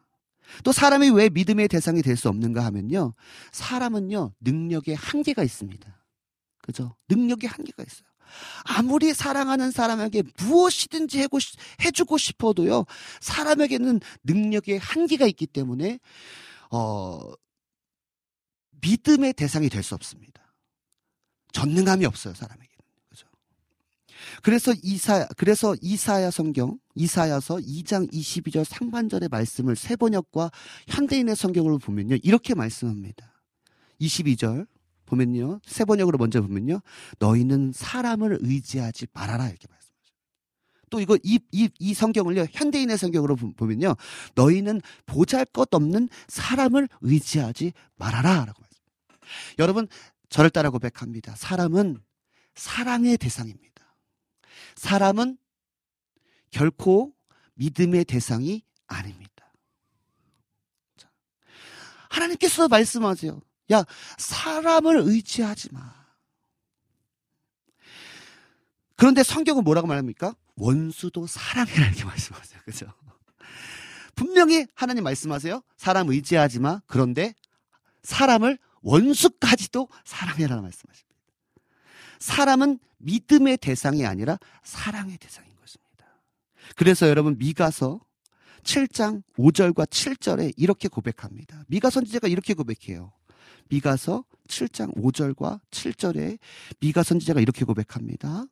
[0.64, 3.14] 또 사람이 왜 믿음의 대상이 될 수 없는가 하면요.
[3.52, 6.04] 사람은요, 능력에 한계가 있습니다.
[6.62, 6.96] 그죠?
[7.08, 8.10] 능력에 한계가 있어요.
[8.64, 11.28] 아무리 사랑하는 사람에게 무엇이든지
[11.84, 12.86] 해주고 싶어도요,
[13.22, 16.00] 사람에게는 능력의 한계가 있기 때문에,
[16.72, 17.20] 어,
[18.82, 20.54] 믿음의 대상이 될 수 없습니다.
[21.54, 22.69] 전능함이 없어요, 사람에게는.
[22.69, 22.69] 그죠?
[24.42, 30.52] 그래서 이사, 그래서 이사야 성경, 이사야서 2장 22절 상반절의 말씀을 세번역과
[30.88, 33.42] 현대인의 성경으로 보면요, 이렇게 말씀합니다.
[34.00, 34.68] 22절,
[35.10, 35.60] 보면요.
[35.66, 36.82] 세 번역으로 먼저 보면요.
[37.18, 39.50] 너희는 사람을 의지하지 말아라.
[39.50, 39.90] 이렇게 말씀하셔요.
[40.90, 42.48] 또 이거, 이, 이, 이 성경을요.
[42.52, 43.96] 현대인의 성경으로 보면요.
[44.36, 48.46] 너희는 보잘 것 없는 사람을 의지하지 말아라.
[48.46, 49.56] 라고 말씀합니다.
[49.60, 49.88] 여러분,
[50.30, 51.36] 저를 따라 고백합니다.
[51.36, 51.98] 사람은
[52.56, 53.79] 사랑의 대상입니다.
[54.80, 55.38] 사람은
[56.52, 57.14] 결코
[57.56, 59.54] 믿음의 대상이 아닙니다.
[62.10, 63.42] 하나님께서 말씀하세요.
[63.74, 63.84] 야,
[64.18, 65.94] 사람을 의지하지 마.
[68.96, 70.34] 그런데 성경은 뭐라고 말합니까?
[70.56, 72.62] 원수도 사랑해라 이렇게 말씀하세요.
[72.64, 72.94] 그죠?
[74.16, 75.62] 분명히 하나님 말씀하세요.
[75.76, 76.82] 사람 의지하지 마.
[76.88, 77.36] 그런데
[78.04, 81.09] 사람을 원수까지도 사랑해라는 말씀하십니다.
[82.20, 86.06] 사람은 믿음의 대상이 아니라 사랑의 대상인 것입니다.
[86.76, 88.02] 그래서 여러분 미가서
[88.64, 91.64] 7장 5절과 7절에 이렇게 고백합니다.
[91.68, 93.14] 미가 선지자가 이렇게 고백해요.
[93.70, 96.38] 미가서 7장 5절과 7절에
[96.80, 98.46] 미가 선지자가 이렇게 고백합니다.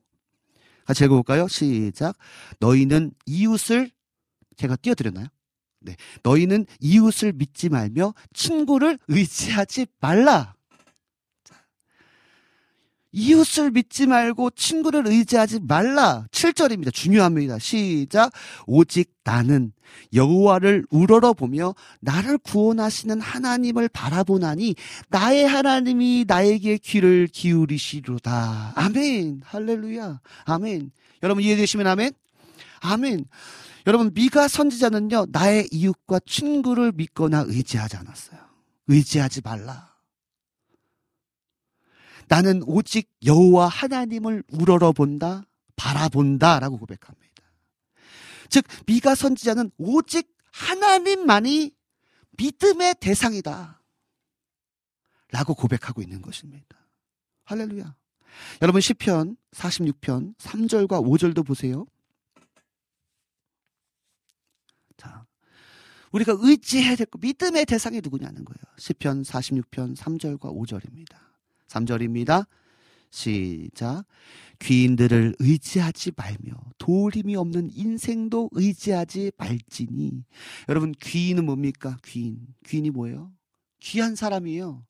[0.86, 1.48] 같이 읽어볼까요?
[1.48, 2.18] 시작.
[2.60, 3.92] 너희는 이웃을
[4.56, 5.28] 제가 띄워드렸나요?
[5.82, 5.96] 네.
[6.24, 10.56] 너희는 이웃을 믿지 말며 친구를 의지하지 말라.
[13.12, 16.26] 이웃을 믿지 말고 친구를 의지하지 말라.
[16.32, 16.94] 7절입니다.
[16.94, 17.60] 중요합니다.
[17.60, 18.32] 시작.
[18.66, 19.72] 오직 나는
[20.14, 24.76] 여호와를 우러러 보며 나를 구원하시는 하나님을 바라보나니
[25.10, 28.74] 나의 하나님이 나에게 귀를 기울이시로다.
[28.76, 29.42] 아멘.
[29.44, 30.20] 할렐루야.
[30.46, 30.92] 아멘.
[31.24, 32.12] 여러분 이해되시면 아멘.
[32.82, 33.26] 아멘.
[33.88, 35.28] 여러분 미가 선지자는요.
[35.30, 38.40] 나의 이웃과 친구를 믿거나 의지하지 않았어요.
[38.88, 39.97] 의지하지 말라.
[42.28, 45.44] 나는 오직 여호와 하나님을 우러러 본다,
[45.76, 47.28] 바라본다라고 고백합니다.
[48.50, 51.72] 즉 미가 선지자는 오직 하나님만이
[52.38, 53.82] 믿음의 대상이다.
[55.32, 56.78] 라고 고백하고 있는 것입니다.
[57.46, 57.96] 할렐루야.
[58.62, 61.86] 여러분 시편 46편 3절과 5절도 보세요.
[64.96, 65.26] 자.
[66.12, 68.76] 우리가 의지해야 될 거, 믿음의 대상이 누구냐는 거예요.
[68.78, 71.27] 시편 46편 3절과 5절입니다.
[71.68, 72.46] 3절입니다.
[73.12, 74.04] 시작.
[74.60, 80.24] 귀인들을 의지하지 말며 도림이 없는 인생도 의지하지 말지니.
[80.70, 81.98] 여러분, 귀인은 뭡니까?
[82.06, 82.40] 귀인.
[82.66, 83.32] 귀인이 뭐예요?
[83.80, 84.84] 귀한 사람이에요.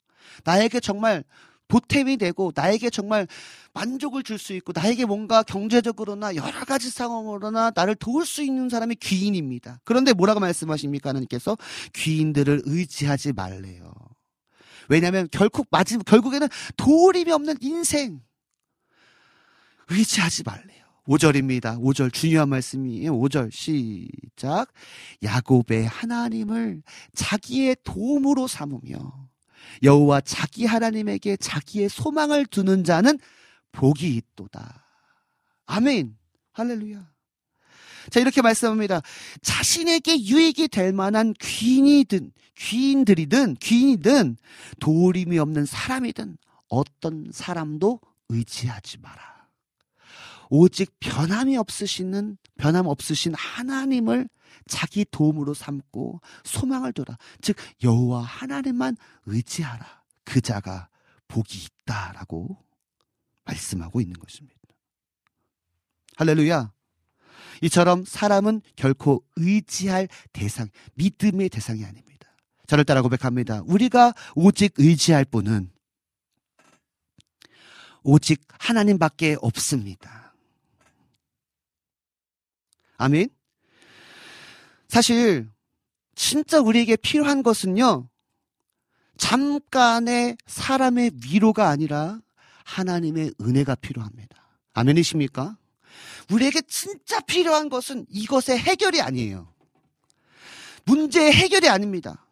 [0.45, 1.24] 나에게 정말
[1.68, 3.28] 보탬이 되고 나에게 정말
[3.74, 8.95] 만족을 줄 수 있고 나에게 뭔가 경제적으로나 여러 가지 상황으로나 나를 도울 수 있는 사람이
[8.95, 9.82] 귀인입니다.
[9.84, 11.10] 그런데 뭐라고 말씀하십니까?
[11.10, 11.58] 하나님께서
[11.94, 13.94] 귀인들을 의지하지 말래요.
[14.89, 16.47] 왜냐하면 결국 마지막 결국에는
[16.77, 18.22] 도림이 없는 인생
[19.89, 20.85] 의지하지 말래요.
[21.07, 21.80] 5절입니다.
[21.80, 23.14] 5절 중요한 말씀이에요.
[23.18, 24.68] 5절 시작.
[25.23, 26.84] 야곱의 하나님을
[27.15, 29.27] 자기의 도움으로 삼으며
[29.84, 33.18] 여호와 자기 하나님에게 자기의 소망을 두는 자는
[33.72, 34.85] 복이 있도다.
[35.65, 36.18] 아멘.
[36.51, 37.16] 할렐루야.
[38.10, 39.02] 자, 이렇게 말씀합니다.
[39.42, 44.38] 자신에게 유익이 될 만한 귀인이든, 귀인들이든, 귀인이든,
[44.80, 46.38] 도림이 없는 사람이든,
[46.70, 49.48] 어떤 사람도 의지하지 마라.
[50.50, 54.30] 오직 변함이 없으시는, 변함 없으신 하나님을
[54.68, 57.18] 자기 도움으로 삼고 소망을 둬라.
[57.42, 60.04] 즉, 여호와 하나님만 의지하라.
[60.24, 60.90] 그 자가
[61.28, 62.58] 복이 있다라고
[63.46, 64.58] 말씀하고 있는 것입니다.
[66.18, 66.72] 할렐루야.
[67.62, 72.28] 이처럼 사람은 결코 의지할 대상, 믿음의 대상이 아닙니다.
[72.68, 73.62] 저를 따라 고백합니다.
[73.66, 75.72] 우리가 오직 의지할 분은
[78.04, 80.34] 오직 하나님밖에 없습니다.
[82.98, 83.30] 아멘.
[84.88, 85.50] 사실
[86.16, 88.10] 진짜 우리에게 필요한 것은요.
[89.18, 92.20] 잠깐의 사람의 위로가 아니라
[92.66, 94.38] 하나님의 은혜가 필요합니다.
[94.74, 95.58] 아멘이십니까?
[96.32, 99.53] 우리에게 진짜 필요한 것은 이것의 해결이 아니에요.
[100.86, 102.26] 문제의 해결이 아닙니다.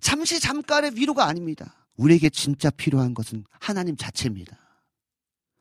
[0.00, 1.74] 잠시 잠깐의 위로가 아닙니다.
[1.96, 4.56] 우리에게 진짜 필요한 것은 하나님 자체입니다.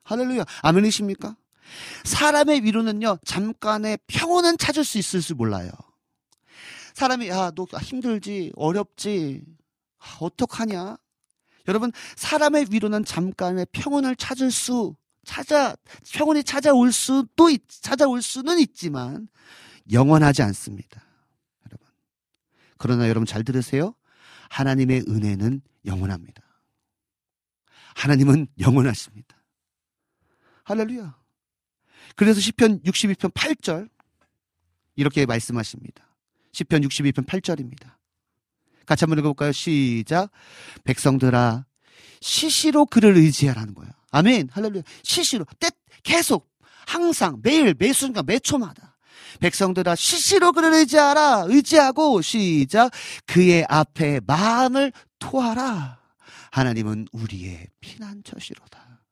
[0.03, 0.45] 할렐루야.
[0.61, 1.35] 아멘이십니까?
[2.03, 5.71] 사람의 위로는요, 잠깐의 평온은 찾을 수 있을지 몰라요.
[6.93, 9.41] 사람이, 야, 너 힘들지, 어렵지,
[9.99, 10.97] 아, 어떡하냐?
[11.67, 15.75] 여러분, 사람의 위로는 잠깐의 평온을 찾을 수 찾아
[16.11, 19.27] 평온이 찾아올 수도 있, 찾아올 수는 있지만
[19.91, 21.03] 영원하지 않습니다.
[21.67, 21.87] 여러분.
[22.77, 23.95] 그러나 여러분 잘 들으세요.
[24.49, 26.43] 하나님의 은혜는 영원합니다.
[27.95, 29.37] 하나님은 영원하십니다.
[30.63, 31.17] 할렐루야.
[32.15, 33.89] 그래서 시편 62편 8절
[34.95, 36.15] 이렇게 말씀하십니다.
[36.51, 37.95] 시편 62편 8절입니다.
[38.85, 39.51] 같이 한번 읽어볼까요?
[39.51, 40.29] 시작.
[40.83, 41.65] 백성들아
[42.23, 43.91] 시시로 그를 의지하라는 거예요.
[44.11, 44.47] 아멘.
[44.51, 44.83] 할렐루야.
[45.03, 45.45] 시시로.
[45.59, 45.69] 때,
[46.03, 46.49] 계속.
[46.87, 47.41] 항상.
[47.43, 48.95] 매일, 매 순간, 매 초마다.
[49.41, 51.45] 백성들아, 시시로 그를 의지하라.
[51.47, 52.91] 의지하고, 시작.
[53.25, 55.99] 그의 앞에 마음을 토하라.
[56.51, 59.03] 하나님은 우리의 피난처시로다.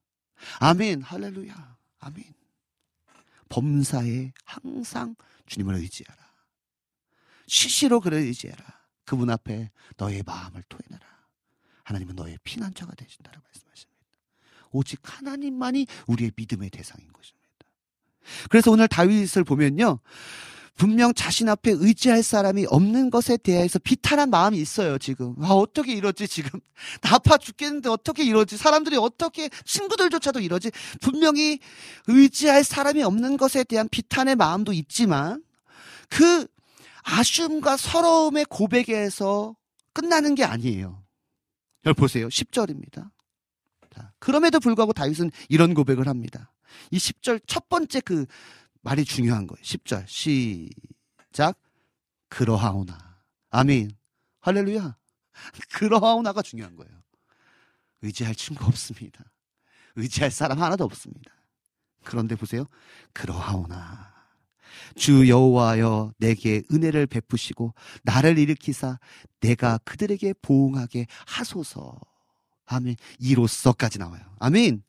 [0.59, 1.01] 아멘.
[1.01, 1.77] 할렐루야.
[1.99, 2.23] 아멘.
[3.49, 5.15] 범사에 항상
[5.47, 6.17] 주님을 의지하라.
[7.47, 8.63] 시시로 그를 의지해라.
[9.03, 11.20] 그분 앞에 너의 마음을 토해내라.
[11.84, 14.02] 하나님은 너의 피난처가 되신다라고 말씀하십니다.
[14.72, 17.41] 오직 하나님만이 우리의 믿음의 대상인 것입니다.
[18.49, 19.99] 그래서 오늘 다윗을 보면요.
[20.78, 25.36] 분명 자신 앞에 의지할 사람이 없는 것에 대해서 비탄한 마음이 있어요, 지금.
[25.44, 26.60] 아, 어떻게 이러지, 지금.
[27.02, 28.58] 나 아파 죽겠는데 어떻게 이러지?
[28.58, 30.72] 사람들이 어떻게, 친구들조차도 이러지?
[31.02, 31.60] 분명히
[32.08, 35.44] 의지할 사람이 없는 것에 대한 비탄의 마음도 있지만,
[36.10, 36.48] 그
[37.03, 39.56] 아쉬움과 서러움의 고백에서
[39.94, 41.01] 끝나는 게 아니에요.
[41.86, 42.28] 여러분 보세요.
[42.28, 43.12] 10절입니다.
[43.94, 46.52] 자, 그럼에도 불구하고 다윗은 이런 고백을 합니다.
[46.91, 48.26] 이 10절 첫 번째 그
[48.82, 49.62] 말이 중요한 거예요.
[49.62, 51.60] 10절 시작
[52.30, 53.91] 그러하오나 아멘
[54.40, 54.95] 할렐루야
[55.74, 56.91] 그러하오나가 중요한 거예요.
[58.02, 59.24] 의지할 친구 없습니다.
[59.95, 61.32] 의지할 사람 하나도 없습니다.
[62.03, 62.66] 그런데 보세요.
[63.14, 64.10] 그러하오나
[64.95, 67.73] 주 여호와여 내게 은혜를 베푸시고
[68.03, 68.99] 나를 일으키사
[69.39, 71.99] 내가 그들에게 보응하게 하소서.
[72.65, 72.95] 아멘.
[73.19, 74.22] 이로써까지 나와요.
[74.39, 74.84] 아멘.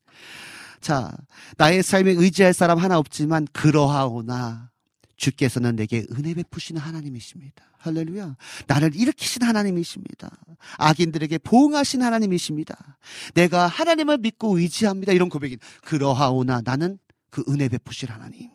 [0.80, 1.12] 자,
[1.56, 4.70] 나의 삶에 의지할 사람 하나 없지만 그러하오나
[5.16, 7.64] 주께서는 내게 은혜 베푸시는 하나님이십니다.
[7.78, 8.36] 할렐루야.
[8.66, 10.30] 나를 일으키신 하나님이십니다.
[10.78, 12.98] 악인들에게 보응하신 하나님이십니다.
[13.34, 15.12] 내가 하나님을 믿고 의지합니다.
[15.12, 16.98] 이런 고백이 그러하오나 나는
[17.30, 18.50] 그 은혜 베푸실 하나님.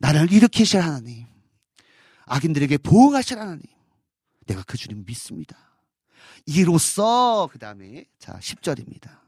[0.00, 1.26] 나를 일으키실 하나님.
[2.26, 3.62] 악인들에게 보응하실 하나님.
[4.46, 5.56] 내가 그 주님 믿습니다.
[6.46, 9.20] 이로써 그 다음에 자 10절입니다.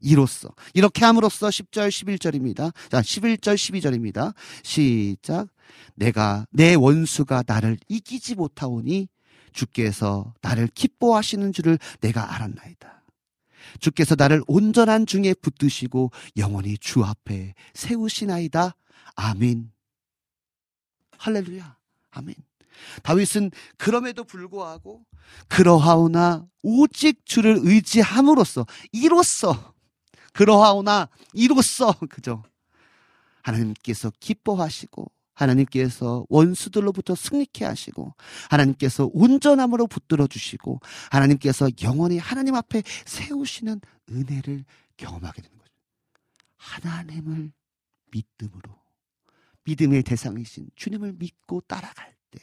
[0.00, 2.72] 이로써 이렇게 함으로써 10절 11절입니다.
[2.90, 4.34] 자 11절 12절입니다.
[4.62, 5.48] 시작
[5.94, 9.08] 내가 내 원수가 나를 이기지 못하오니
[9.52, 13.04] 주께서 나를 기뻐하시는 줄을 내가 알았나이다.
[13.80, 18.74] 주께서 나를 온전한 중에 붙드시고 영원히 주 앞에 세우시나이다.
[19.16, 19.70] 아멘.
[21.20, 21.76] 할렐루야.
[22.12, 22.34] 아멘.
[23.02, 25.04] 다윗은 그럼에도 불구하고
[25.48, 29.74] 그러하오나 오직 주를 의지함으로써 이로써
[30.32, 32.42] 그러하오나 이로써 그죠
[33.42, 38.14] 하나님께서 기뻐하시고 하나님께서 원수들로부터 승리케 하시고
[38.48, 40.80] 하나님께서 온전함으로 붙들어 주시고
[41.10, 43.80] 하나님께서 영원히 하나님 앞에 세우시는
[44.10, 44.64] 은혜를
[44.96, 45.72] 경험하게 되는 거죠.
[46.56, 47.52] 하나님을
[48.10, 48.79] 믿음으로
[49.64, 52.40] 믿음의 대상이신 주님을 믿고 따라갈 때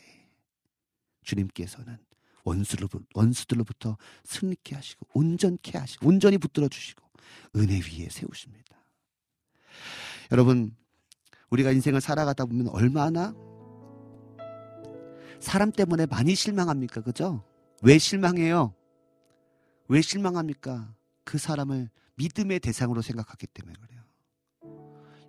[1.24, 1.98] 주님께서는
[2.44, 7.04] 원수들로부터, 승리케 하시고 온전케 하시고 온전히 붙들어 주시고
[7.58, 8.78] 은혜 위에 세우십니다.
[10.32, 10.76] 여러분
[11.50, 13.34] 우리가 인생을 살아가다 보면 얼마나
[15.40, 17.02] 사람 때문에 많이 실망합니까?
[17.02, 17.44] 그죠?
[17.82, 18.74] 왜 실망해요?
[19.88, 20.94] 왜 실망합니까?
[21.24, 24.02] 그 사람을 믿음의 대상으로 생각하기 때문에 그래요.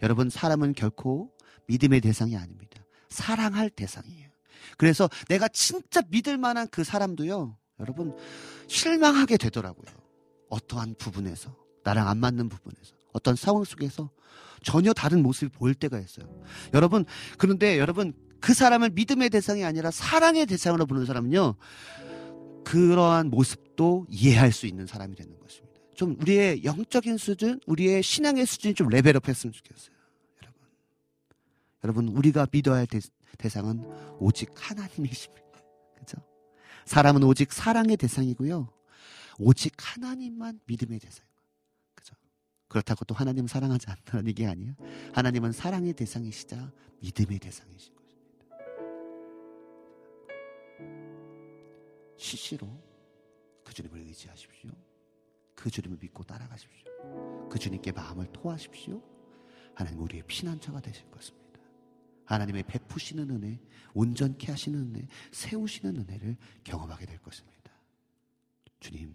[0.03, 1.37] 여러분, 사람은 결코
[1.69, 2.83] 믿음의 대상이 아닙니다.
[3.09, 4.29] 사랑할 대상이에요.
[4.77, 8.17] 그래서 내가 진짜 믿을 만한 그 사람도요, 여러분,
[8.67, 9.95] 실망하게 되더라고요.
[10.51, 14.11] 어떠한 부분에서, 나랑 안 맞는 부분에서, 어떤 상황 속에서
[14.63, 16.27] 전혀 다른 모습이 보일 때가 있어요.
[16.75, 17.05] 여러분,
[17.39, 21.55] 그런데 여러분, 그 사람을 믿음의 대상이 아니라 사랑의 대상으로 보는 사람은요,
[22.65, 25.81] 그러한 모습도 이해할 수 있는 사람이 되는 것입니다.
[25.95, 29.98] 좀 우리의 영적인 수준, 우리의 신앙의 수준이 좀 레벨업 했으면 좋겠어요.
[31.85, 32.09] 여러분.
[32.09, 33.01] 우리가 믿어야 할 대,
[33.39, 33.85] 대상은
[34.19, 35.47] 오직 하나님이십니다.
[35.97, 36.19] 그죠?
[36.87, 38.69] 사람은 오직 사랑의 대상이고요.
[39.39, 41.25] 오직 하나님만 믿음의 대상.
[41.95, 42.15] 그죠?
[42.69, 44.75] 그렇다고 또 하나님 사랑하지 않다는 얘기 아니에요.
[45.13, 48.09] 하나님은 사랑의 대상이시자 믿음의 대상이신 것입니다.
[52.17, 52.67] 시시로
[53.65, 54.71] 그 주님을 의지하십시오.
[55.55, 57.49] 그 주님을 믿고 따라가십시오.
[57.49, 59.01] 그 주님께 마음을 토하십시오.
[59.75, 61.48] 하나님 우리의 피난처가 되실 것입니다.
[62.29, 63.59] 하나님의 베푸시는 은혜,
[63.95, 67.73] 온전케 하시는 은혜, 세우시는 은혜를 경험하게 될 것입니다.
[68.81, 69.15] 주님,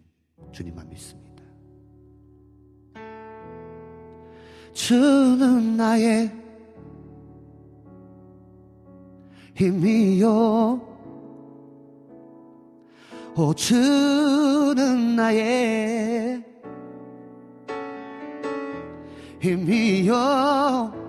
[0.52, 1.44] 주님만 믿습니다.
[4.74, 6.32] 주는 나의
[9.56, 10.92] 힘이요.
[13.36, 16.44] 오, 주는 나의
[19.40, 21.03] 힘이요.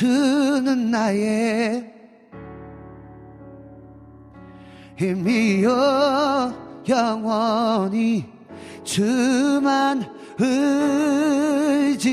[0.00, 1.92] 주는 나의
[4.96, 6.54] 힘이여
[6.88, 8.24] 영원히
[8.82, 10.02] 주만
[10.38, 12.10] 의지하리.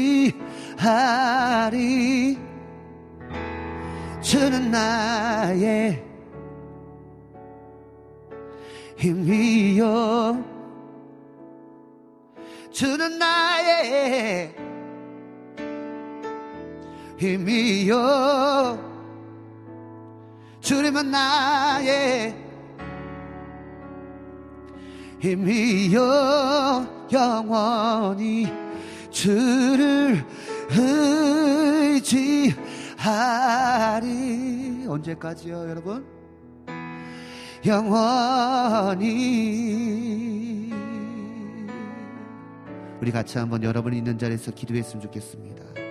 [4.19, 6.03] 주는 나의
[8.97, 10.43] 힘이여
[12.69, 14.53] 주는 나의
[17.17, 18.77] 힘이여.
[20.61, 22.35] 주님은 나의
[25.19, 26.97] 힘이여.
[27.11, 28.47] 영원히
[29.09, 30.23] 주를
[31.89, 32.57] 의지하리.
[34.87, 36.05] 언제까지요 여러분?
[37.65, 39.17] 영원히.
[43.01, 45.86] 우리 같이 한번 여러분이 있는 자리에서 기도했으면 좋겠습니다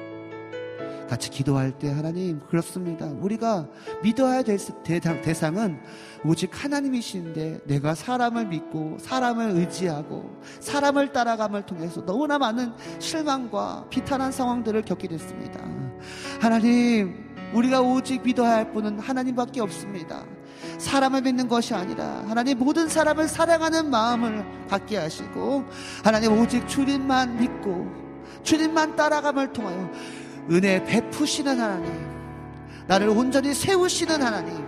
[1.08, 3.06] 같이 기도할 때 하나님 그렇습니다.
[3.06, 3.68] 우리가
[4.02, 5.80] 믿어야 될 대상, 은
[6.24, 14.82] 오직 하나님이신데 내가 사람을 믿고 사람을 의지하고 사람을 따라감을 통해서 너무나 많은 실망과 비탄한 상황들을
[14.82, 15.60] 겪게 됐습니다.
[16.40, 20.24] 하나님 우리가 오직 믿어야 할 분은 하나님밖에 없습니다.
[20.78, 25.64] 사람을 믿는 것이 아니라 하나님 모든 사람을 사랑하는 마음을 갖게 하시고
[26.02, 27.86] 하나님 오직 주님만 믿고
[28.42, 29.90] 주님만 따라감을 통하여
[30.50, 32.06] 은혜 베푸시는 하나님
[32.86, 34.64] 나를 온전히 세우시는 하나님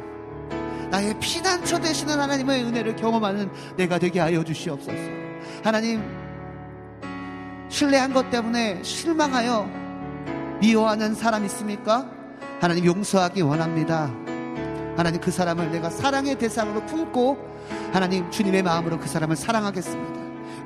[0.91, 4.97] 나의 피난처 되시는 하나님의 은혜를 경험하는 내가 되게 하여 주시옵소서
[5.63, 6.03] 하나님
[7.69, 9.69] 신뢰한 것 때문에 실망하여
[10.61, 12.11] 미워하는 사람 있습니까?
[12.61, 14.11] 하나님 용서하기 원합니다
[14.97, 17.39] 하나님 그 사람을 내가 사랑의 대상으로 품고
[17.93, 20.18] 하나님 주님의 마음으로 그 사람을 사랑하겠습니다.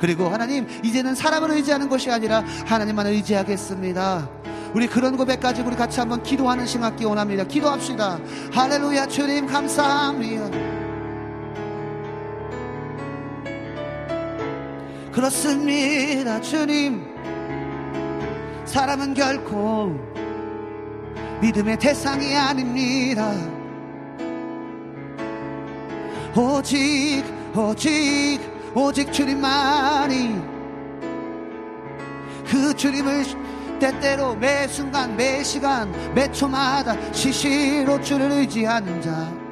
[0.03, 4.29] 그리고 하나님 이제는 사람을 의지하는 것이 아니라 하나님만 의지하겠습니다.
[4.75, 7.45] 우리 그런 고백 가지고 우리 같이 한번 기도하는 시간 갖기 원합니다.
[7.45, 8.19] 기도합시다.
[8.53, 10.51] 할렐루야 주님 감사합니다.
[15.13, 17.07] 그렇습니다 주님
[18.65, 20.01] 사람은 결코
[21.43, 23.33] 믿음의 대상이 아닙니다.
[26.35, 27.23] 오직
[27.55, 30.41] 오직 오직 주님만이
[32.47, 33.25] 그 주님을
[33.79, 39.43] 때때로 매 순간 매 시간 매 초마다 시시로 주를 의지하는 자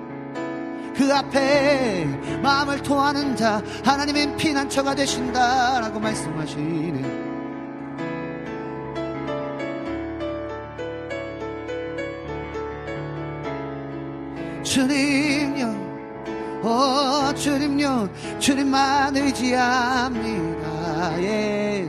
[1.00, 2.04] 그 앞에
[2.42, 7.30] 마음을 토하는 자 하나님의 피난처가 되신다라고 말씀하시네.
[14.62, 15.89] 주님요
[16.62, 18.08] 오 주님요
[18.38, 20.70] 주님만 의지합니다.
[21.22, 21.88] 예.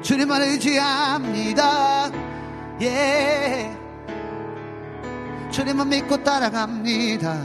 [0.00, 2.10] 주님만 의지합니다.
[2.80, 3.76] 예.
[5.50, 7.36] 주님만 믿고 따라갑니다.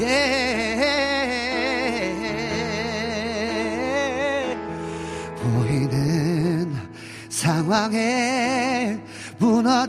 [0.00, 1.57] 예
[7.48, 9.00] 상황에
[9.38, 9.88] 무너질지라도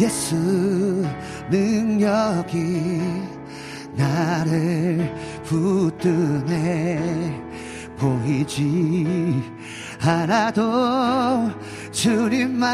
[0.00, 0.34] 예수
[1.48, 3.02] 능력이
[3.94, 5.14] 나를
[5.44, 7.40] 붙드네.
[7.96, 9.40] 보이지
[10.00, 11.48] 않아도
[11.92, 12.64] 주님만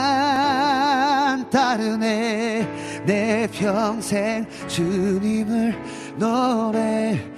[1.51, 2.67] 따르네.
[3.05, 5.77] 내 평생 주님을
[6.17, 7.37] 노래하리라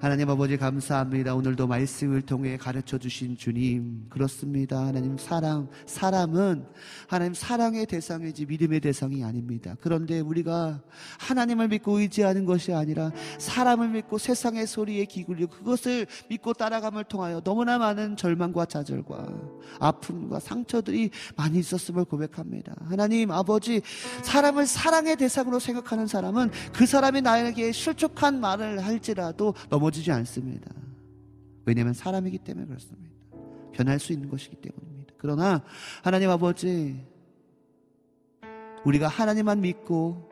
[0.00, 1.34] 하나님 아버지 감사합니다.
[1.34, 4.06] 오늘도 말씀을 통해 가르쳐 주신 주님.
[4.08, 4.86] 그렇습니다.
[4.86, 6.64] 하나님 사랑, 사람은
[7.08, 9.74] 하나님 사랑의 대상이지 믿음의 대상이 아닙니다.
[9.80, 10.80] 그런데 우리가
[11.18, 17.78] 하나님을 믿고 의지하는 것이 아니라 사람을 믿고 세상의 소리에 기울이고 그것을 믿고 따라감을 통하여 너무나
[17.78, 19.26] 많은 절망과 좌절과
[19.80, 22.76] 아픔과 상처들이 많이 있었음을 고백합니다.
[22.88, 23.82] 하나님 아버지
[24.22, 30.70] 사람을 사랑의 대상으로 생각하는 사람은 그 사람이 나에게 실족한 말을 할지라도 너무 넘어지지 않습니다.
[31.64, 33.14] 왜냐하면 사람이기 때문에 그렇습니다.
[33.72, 35.14] 변할 수 있는 것이기 때문입니다.
[35.18, 35.62] 그러나
[36.02, 37.04] 하나님 아버지
[38.84, 40.30] 우리가 하나님만 믿고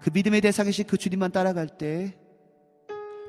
[0.00, 2.16] 그 믿음의 대상이신 그 주님만 따라갈 때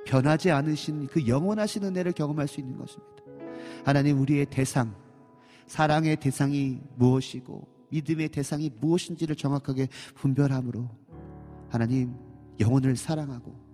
[0.05, 3.23] 변하지 않으신 그 영원하신 은혜를 경험할 수 있는 것입니다.
[3.83, 4.95] 하나님 우리의 대상,
[5.67, 10.89] 사랑의 대상이 무엇이고 믿음의 대상이 무엇인지를 정확하게 분별함으로
[11.69, 12.15] 하나님
[12.59, 13.64] 영혼을 사랑하고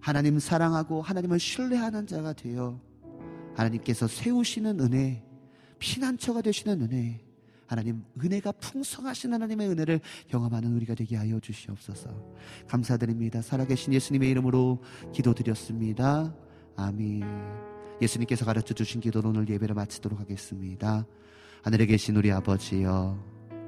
[0.00, 2.80] 하나님 사랑하고 하나님을 신뢰하는 자가 되어
[3.54, 5.24] 하나님께서 세우시는 은혜,
[5.78, 7.20] 피난처가 되시는 은혜,
[7.66, 12.10] 하나님 은혜가 풍성하신 하나님의 은혜를 경험하는 우리가 되게 하여 주시옵소서.
[12.68, 13.42] 감사드립니다.
[13.42, 14.82] 살아계신 예수님의 이름으로
[15.12, 16.34] 기도드렸습니다.
[16.76, 17.22] 아멘.
[18.00, 21.06] 예수님께서 가르쳐 주신 기도로 오늘 예배를 마치도록 하겠습니다.
[21.62, 23.18] 하늘에 계신 우리 아버지여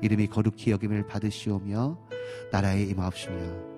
[0.03, 1.99] 이름이 거룩히 여김을 받으시오며
[2.53, 3.78] 나라에 임하옵시며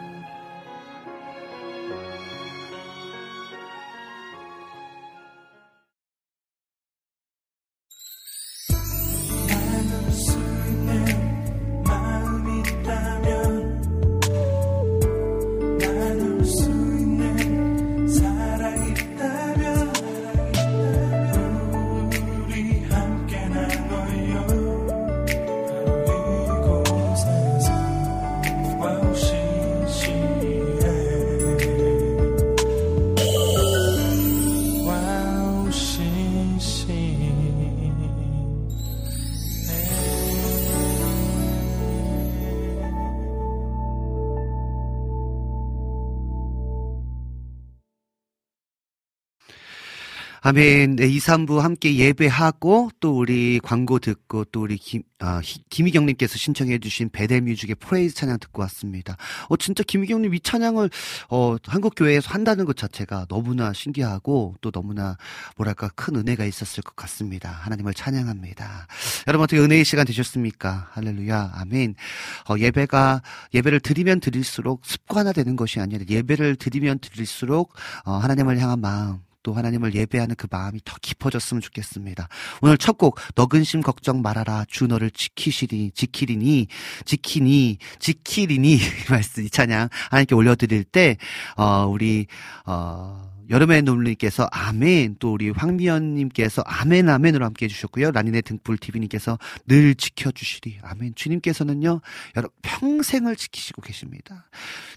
[50.55, 50.97] 아멘.
[50.97, 56.37] 네, 2, 3부 함께 예배하고 또 우리 광고 듣고 또 우리 김, 아, 희- 김희경님께서
[56.37, 59.15] 신청해주신 Bethel Music의 Praise 찬양 듣고 왔습니다.
[59.47, 60.89] 어, 진짜 김희경님 이 찬양을,
[61.29, 65.15] 어, 한국교회에서 한다는 것 자체가 너무나 신기하고 또 너무나
[65.55, 67.49] 뭐랄까 큰 은혜가 있었을 것 같습니다.
[67.49, 68.87] 하나님을 찬양합니다.
[69.29, 70.89] 여러분 어떻게 은혜의 시간 되셨습니까?
[70.91, 71.51] 할렐루야.
[71.55, 71.95] 아멘.
[72.49, 73.21] 어, 예배가,
[73.53, 77.71] 예배를 드리면 드릴수록 습관화되는 것이 아니라 예배를 드리면 드릴수록
[78.03, 82.27] 어, 하나님을 향한 마음, 또 하나님을 예배하는 그 마음이 더 깊어졌으면 좋겠습니다.
[82.61, 84.65] 오늘 첫 곡, 너 근심 걱정 말아라.
[84.67, 86.67] 주 너를 지키시리, 지키리니,
[87.05, 91.17] 지키니, 지키리니, 이 말씀, 이 찬양 하나님께 올려드릴 때,
[91.55, 92.27] 어, 우리,
[92.65, 98.11] 어, 여름의 눈물님께서 아멘, 또 우리 황미연님께서 아멘, 아멘으로 함께 해주셨고요.
[98.11, 99.37] 라니네 등불 TV님께서
[99.67, 100.79] 늘 지켜주시리.
[100.81, 101.15] 아멘.
[101.15, 101.99] 주님께서는요,
[102.37, 104.49] 여러분, 평생을 지키시고 계십니다.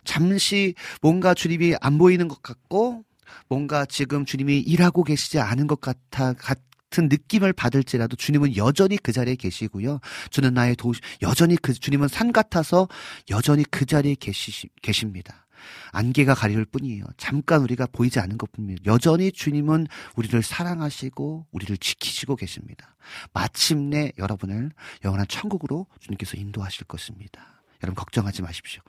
[0.04, 3.04] 잠시 뭔가 주님이 안 보이는 것 같고,
[3.48, 9.36] 뭔가 지금 주님이 일하고 계시지 않은 것 같아, 같은 느낌을 받을지라도 주님은 여전히 그 자리에
[9.36, 10.01] 계시고요.
[10.30, 10.92] 주는 나의 도,
[11.22, 12.88] 여전히 그, 주님은 산 같아서
[13.30, 15.44] 여전히 그 자리에 계시, 계십니다.
[15.92, 17.05] 안개가 가릴 뿐이에요.
[17.16, 18.82] 잠깐 우리가 보이지 않는 것 뿐입니다.
[18.86, 19.86] 여전히 주님은
[20.16, 22.96] 우리를 사랑하시고 우리를 지키시고 계십니다.
[23.32, 24.70] 마침내 여러분을
[25.05, 27.53] 영원한 천국으로 주님께서 인도하실 것입니다.
[27.85, 28.82] 여러분 걱정하지 마십시오.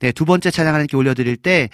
[0.00, 1.68] 네, 두 번째 찬양 하나님께 올려드릴 때,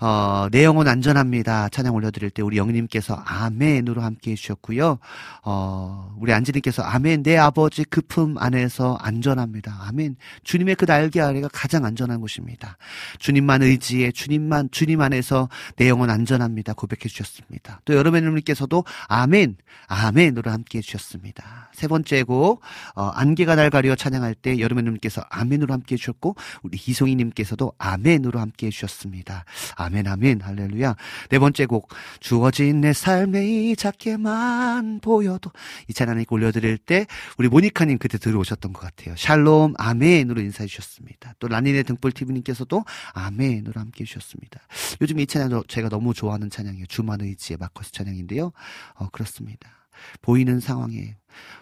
[0.00, 1.68] 어, 내 영혼 안전합니다.
[1.70, 4.98] 찬양 올려드릴 때 우리 영님께서 아멘으로 함께 해주셨고요.
[5.44, 9.84] 어, 우리 안지님께서 아멘, 내 아버지 그 품 안에서 안전합니다.
[9.86, 10.16] 아멘.
[10.42, 12.76] 주님의 그 날개 아래가 가장 안전한 곳입니다.
[13.18, 16.72] 주님만 의지해, 주님만, 주님 안에서 내 영혼 안전합니다.
[16.74, 17.80] 고백해 주셨습니다.
[17.84, 21.70] 또 여러분님께서도 아멘, 아멘으로 함께 해주셨습니다.
[21.72, 22.60] 세 번째 곡,
[22.94, 26.19] 어, 안개가 날 가려 찬양할 때 여러분님께서 아멘으로 함께 해주셨고,
[26.62, 29.44] 우리 희송이님께서도 아멘으로 함께 해 주셨습니다.
[29.76, 30.96] 아멘, 아멘, 할렐루야.
[31.30, 31.88] 네 번째 곡,
[32.20, 35.50] 주어진 내 삶의 작게만 보여도
[35.88, 37.06] 이 찬양을 올려드릴 때
[37.38, 39.14] 우리 모니카 님 그때 들어오셨던 것 같아요.
[39.16, 41.34] 샬롬, 아멘으로 인사해 주셨습니다.
[41.38, 42.84] 또 라니네 등불 TV님께서도
[43.14, 44.60] 아멘으로 함께 해 주셨습니다.
[45.00, 46.86] 요즘 이 찬양 제가 너무 좋아하는 찬양이에요.
[46.86, 48.52] 주만 의지의 마커스 찬양인데요.
[48.94, 49.79] 어, 그렇습니다.
[50.22, 51.16] 보이는 상황에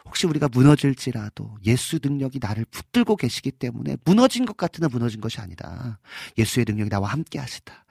[0.07, 6.01] 혹시 우리가 무너질지라도 예수 능력이 나를 붙들고 계시기 때문에 무너진 것 같으나 무너진 것이 아니다.
[6.39, 7.85] 예수의 능력이 나와 함께 하시다.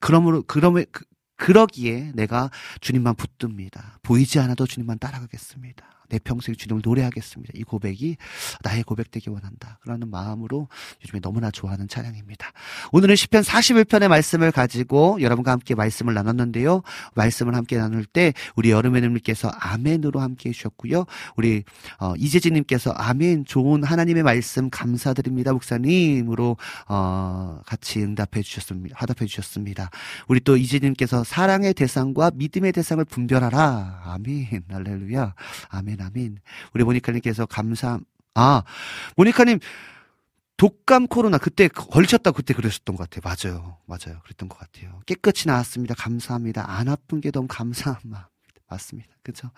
[0.00, 1.04] 그러므로 그러면 그,
[1.36, 2.50] 그러기에 내가
[2.80, 3.98] 주님만 붙듭니다.
[4.02, 5.99] 보이지 않아도 주님만 따라가겠습니다.
[6.10, 7.52] 내 평생 주님을 노래하겠습니다.
[7.56, 8.16] 이 고백이
[8.62, 9.78] 나의 고백되기 원한다.
[9.80, 10.68] 그러는 마음으로
[11.02, 12.52] 요즘에 너무나 좋아하는 찬양입니다.
[12.92, 16.82] 오늘은 시편 41편의 말씀을 가지고 여러분과 함께 말씀을 나눴는데요.
[17.14, 21.06] 말씀을 함께 나눌 때 우리 여름애님께서 아멘으로 함께 해주셨고요.
[21.36, 21.62] 우리
[22.00, 26.56] 어, 이재진님께서 아멘 좋은 하나님의 말씀 감사드립니다 목사님으로
[26.88, 28.96] 어, 같이 응답해 주셨습니다.
[28.98, 29.90] 화답해 주셨습니다.
[30.26, 34.02] 우리 또 이재진님께서 사랑의 대상과 믿음의 대상을 분별하라.
[34.04, 35.34] 아멘 할렐루야.
[35.68, 36.38] 아멘 아멘.
[36.74, 37.98] 우리 모니카님께서 감사
[38.34, 38.62] 아
[39.16, 39.60] 모니카님
[40.56, 43.22] 독감 코로나 그때 걸쳤다 그때 그러셨던 것 같아요.
[43.24, 43.78] 맞아요.
[43.86, 44.20] 맞아요.
[44.24, 45.00] 그랬던 것 같아요.
[45.06, 45.94] 깨끗이 나았습니다.
[45.94, 46.70] 감사합니다.
[46.70, 48.24] 안 아픈 게 너무 감사한 마음.
[48.68, 49.08] 맞습니다.
[49.22, 49.50] 그죠?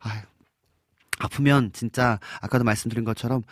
[0.00, 0.20] 아유.
[1.18, 3.42] 아프면 진짜 아까도 말씀드린 것처럼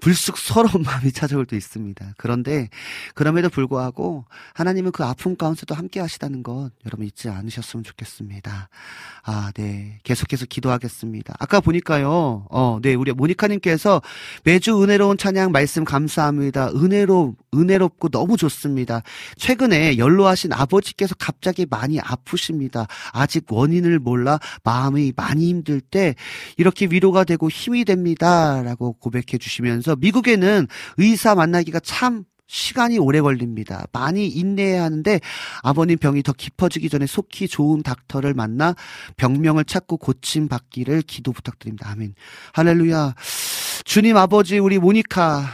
[0.00, 2.14] 불쑥 서러운 마음이 찾아올 때 있습니다.
[2.16, 2.68] 그런데
[3.14, 4.24] 그럼에도 불구하고
[4.54, 8.68] 하나님은 그 아픔 가운데도 함께 하시다는 것 여러분 잊지 않으셨으면 좋겠습니다.
[9.22, 9.98] 아, 네.
[10.02, 11.34] 계속해서 기도하겠습니다.
[11.38, 12.46] 아까 보니까요.
[12.50, 12.94] 어, 네.
[12.94, 14.02] 우리 모니카 님께서
[14.44, 16.70] 매주 은혜로운 찬양 말씀 감사합니다.
[16.70, 19.02] 은혜로 은혜롭고 너무 좋습니다.
[19.36, 22.86] 최근에 연로하신 아버지께서 갑자기 많이 아프십니다.
[23.12, 26.14] 아직 원인을 몰라 마음이 많이 힘들 때
[26.56, 30.68] 이렇게 위로가 되고 힘이 됩니다라고 고백해 주시면서 그래서 미국에는
[30.98, 33.86] 의사 만나기가 참 시간이 오래 걸립니다.
[33.92, 35.20] 많이 인내해야 하는데
[35.62, 38.74] 아버님 병이 더 깊어지기 전에 속히 좋은 닥터를 만나
[39.16, 41.88] 병명을 찾고 고침 받기를 기도 부탁드립니다.
[41.90, 42.14] 아멘.
[42.52, 43.14] 할렐루야.
[43.84, 45.44] 주님 아버지 우리 모니카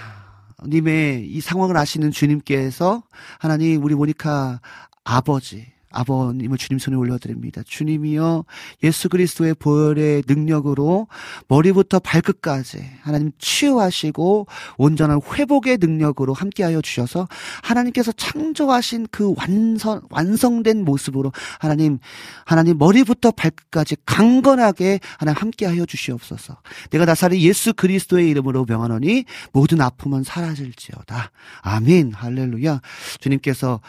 [0.67, 3.03] 님의 이 상황을 아시는 주님께서
[3.39, 4.61] 하나님 우리 모니카
[5.05, 7.63] 아버지 아버님을 주님 손에 올려드립니다.
[7.65, 8.45] 주님이여
[8.85, 11.09] 예수 그리스도의 보혈의 능력으로
[11.49, 14.47] 머리부터 발끝까지 하나님 치유하시고
[14.77, 17.29] 온전한 회복의 능력으로 함께하여 주셔서
[17.63, 21.99] 하나님께서 창조하신 그 완성 완성된 모습으로 하나님
[22.45, 26.61] 하나님 머리부터 발끝까지 강건하게 하나님 함께하여 주시옵소서.
[26.91, 31.31] 내가 나사리 예수 그리스도의 이름으로 명하노니 모든 아픔은 사라질지어다.
[31.63, 32.13] 아멘.
[32.13, 32.81] 할렐루야.
[33.21, 33.81] 주님께서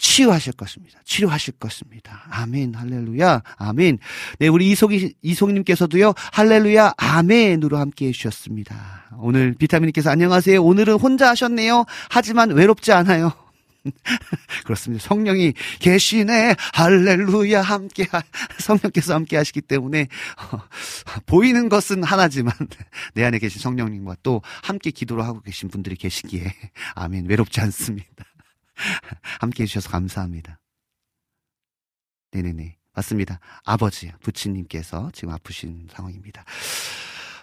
[0.00, 0.98] 치유하실 것입니다.
[1.04, 2.24] 치료하실 것입니다.
[2.30, 3.98] 아멘, 할렐루야, 아멘.
[4.38, 9.10] 네, 우리 이송이, 이송님께서도요, 할렐루야, 아멘으로 함께 해주셨습니다.
[9.18, 10.62] 오늘 비타민님께서 안녕하세요.
[10.62, 11.84] 오늘은 혼자 하셨네요.
[12.08, 13.32] 하지만 외롭지 않아요.
[14.64, 15.06] 그렇습니다.
[15.06, 16.54] 성령이 계시네.
[16.72, 18.06] 할렐루야 함께
[18.58, 20.08] 성령께서 함께 하시기 때문에
[20.52, 20.58] 어,
[21.26, 22.54] 보이는 것은 하나지만
[23.14, 26.52] 내 안에 계신 성령님과 또 함께 기도를 하고 계신 분들이 계시기에
[26.94, 27.26] 아멘.
[27.26, 28.29] 외롭지 않습니다.
[29.40, 30.58] 함께 해주셔서 감사합니다.
[32.32, 32.76] 네네네.
[32.92, 33.38] 맞습니다.
[33.64, 36.44] 아버지, 부친님께서 지금 아프신 상황입니다.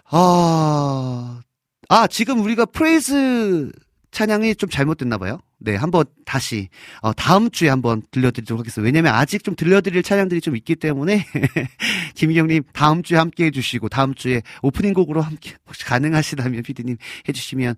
[0.10, 1.42] 아,
[1.90, 3.72] 아, 지금 우리가 Praise
[4.12, 5.40] 찬양이 좀 잘못됐나 봐요.
[5.60, 6.70] 네, 한번 다시
[7.02, 8.86] 어, 다음 주에 한번 들려드리도록 하겠습니다.
[8.86, 11.26] 왜냐면 아직 좀 들려드릴 찬양들이 좀 있기 때문에
[12.16, 16.98] 김희경님 다음 주에 함께 해주시고 다음 주에 오프닝 곡으로 함께 혹시 가능하시다면 피디님
[17.28, 17.76] 해주시면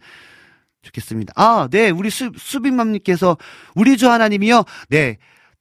[0.81, 1.33] 좋겠습니다.
[1.35, 3.37] 아, 네, 우리 수, 수빈맘님께서
[3.75, 4.63] 우리 주 하나님이요.
[4.89, 5.17] 네.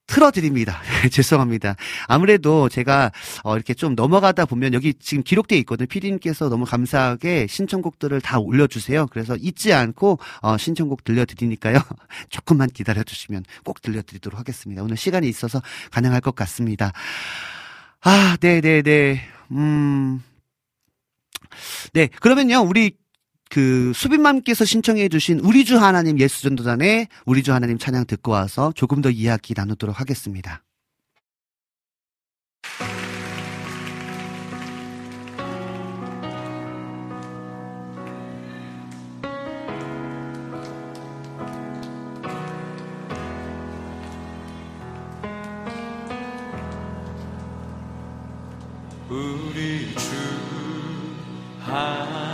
[0.09, 0.81] 틀어드립니다.
[1.13, 1.77] 죄송합니다.
[2.07, 3.13] 아무래도 제가
[3.45, 5.87] 어, 이렇게 좀 넘어가다 보면 여기 지금 기록되어 있거든요.
[5.87, 9.07] 피디님께서 너무 감사하게 신청곡들을 다 올려주세요.
[9.09, 11.79] 그래서 잊지 않고 어, 신청곡 들려드리니까요.
[12.31, 14.83] 조금만 기다려주시면 꼭 들려드리도록 하겠습니다.
[14.83, 16.93] 오늘 시간이 있어서 가능할 것 같습니다.
[18.01, 18.61] 아, 네네네.
[18.61, 19.21] 네, 네.
[19.53, 20.23] 음.
[21.93, 22.93] 네, 그러면요, 우리
[23.51, 28.73] 그 수빈맘께서 신청해 주신 우리 주 하나님 예수 전도단의 우리 주 하나님 찬양 듣고 와서
[28.75, 30.63] 조금 더 이야기 나누도록 하겠습니다.
[49.11, 50.17] 우리 주
[51.61, 52.28] 하나님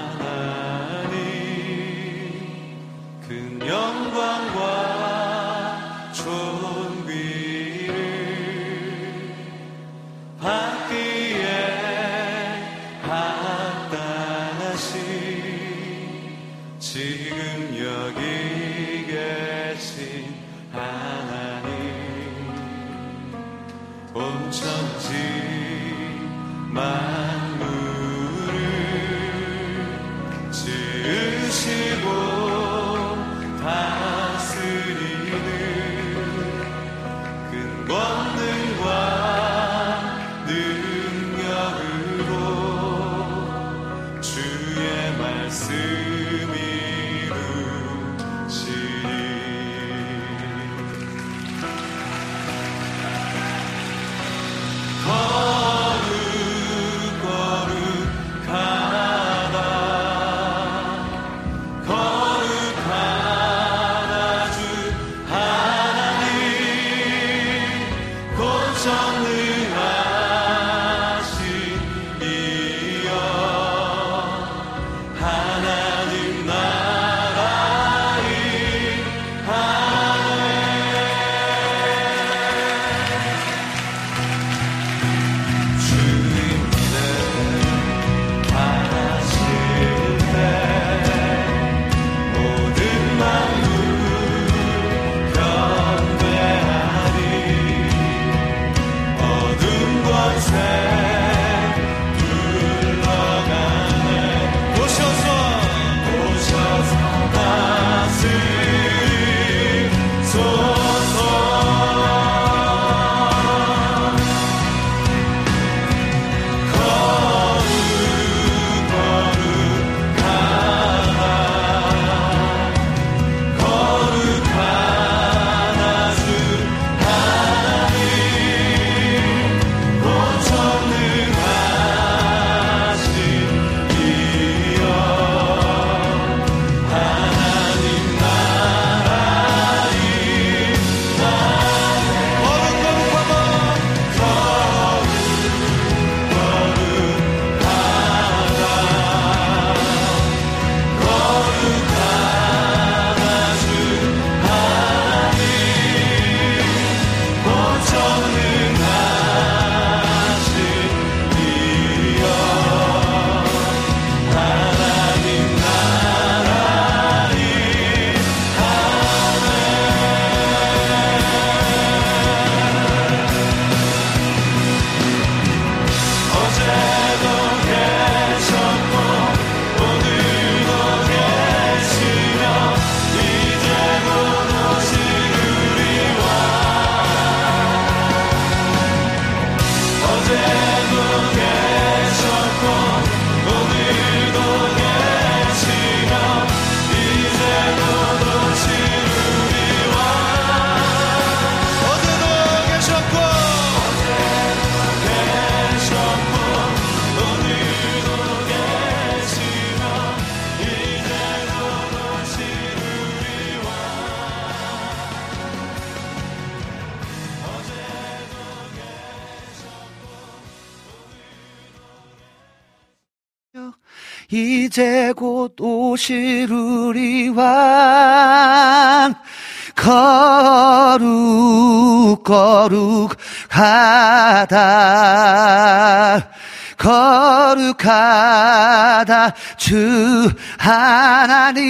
[239.56, 241.64] 주 하나님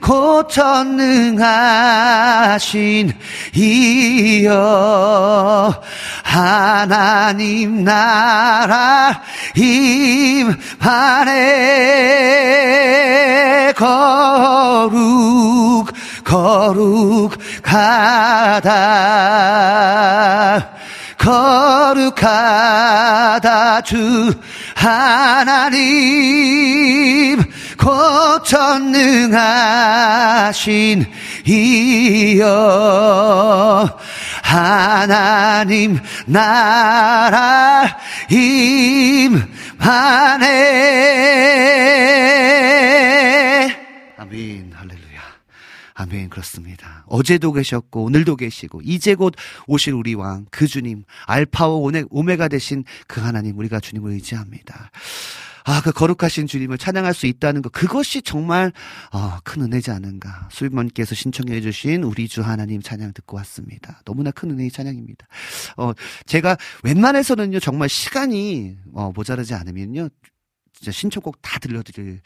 [0.00, 1.44] 곧 전능하신
[3.54, 4.52] 이여
[6.22, 9.22] 하나님 나라
[9.54, 10.54] 임하네
[13.76, 15.24] 거룩
[16.24, 17.44] 거룩하다.
[21.24, 22.60] 거룩하다
[23.82, 24.34] 주
[24.74, 25.84] 하나님
[27.78, 29.54] 곧 전능하신
[31.46, 32.44] 이여.
[34.42, 37.96] 하나님 나라
[38.30, 39.44] 임하네
[44.18, 44.72] 아멘.
[44.74, 45.20] 할렐루야.
[45.94, 46.28] 아멘.
[46.30, 46.83] 그렇습니다
[47.14, 49.34] 어제도 계셨고 오늘도 계시고 이제 곧
[49.66, 54.90] 오실 우리 왕 그 주님 알파와 오메, 오메가 되신 그 하나님 우리가 주님을 의지합니다
[55.66, 58.70] 아, 그 거룩하신 주님을 찬양할 수 있다는 것, 그것이 정말,
[59.12, 60.50] 어, 큰 은혜지 않은가.
[60.52, 64.02] 수입먼께서 신청해 주신 우리 주 하나님 찬양 듣고 왔습니다.
[64.04, 65.26] 너무나 큰 은혜의 찬양입니다.
[65.78, 65.92] 어,
[66.26, 70.10] 제가 웬만해서는요, 정말 시간이, 어, 모자르지 않으면요,
[70.74, 72.20] 진짜 신청곡 다 들려드릴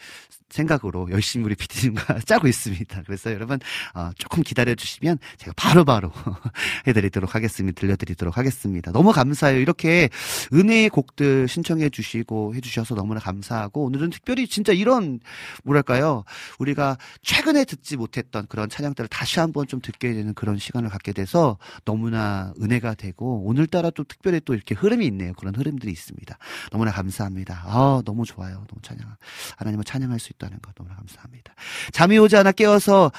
[0.48, 3.02] 생각으로 열심히 우리 PD님과 짜고 있습니다.
[3.04, 3.58] 그래서 여러분
[3.94, 6.10] 어, 조금 기다려 주시면 제가 바로 바로
[6.86, 7.78] 해드리도록 하겠습니다.
[7.78, 8.90] 들려드리도록 하겠습니다.
[8.90, 9.60] 너무 감사해요.
[9.60, 10.08] 이렇게
[10.54, 15.20] 은혜의 곡들 신청해 주시고 해주셔서 너무나 감사하고 오늘은 특별히 진짜 이런
[15.64, 16.24] 뭐랄까요
[16.58, 21.58] 우리가 최근에 듣지 못했던 그런 찬양들을 다시 한번 좀 듣게 되는 그런 시간을 갖게 돼서
[21.84, 25.34] 너무나 은혜가 되고 오늘따라 또 특별히 또 이렇게 흐름이 있네요.
[25.34, 26.38] 그런 흐름들이 있습니다.
[26.72, 27.64] 너무나 감사합니다.
[27.66, 28.64] 아 너무 좋아 요.
[28.68, 29.16] 너무 찬양
[29.56, 31.54] 하나님을 찬양할 수 있다는 것 너무나 감사합니다.
[31.92, 33.10] 잠이 오지 않아 깨어서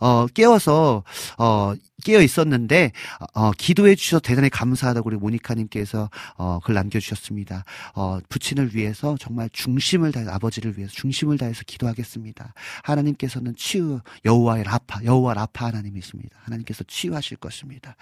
[0.00, 1.02] 어, 깨워서,
[1.38, 1.74] 어,
[2.04, 2.92] 깨어 있었는데,
[3.34, 7.64] 어, 기도해 주셔서 대단히 감사하다고 우리 모니카님께서, 어, 글 남겨주셨습니다.
[7.94, 12.54] 어, 부친을 위해서 정말 중심을 다해, 아버지를 위해서 중심을 다해서 기도하겠습니다.
[12.84, 16.38] 하나님께서는 치유, 여호와의 라파, 여호와 라파 하나님이십니다.
[16.44, 17.96] 하나님께서 치유하실 것입니다.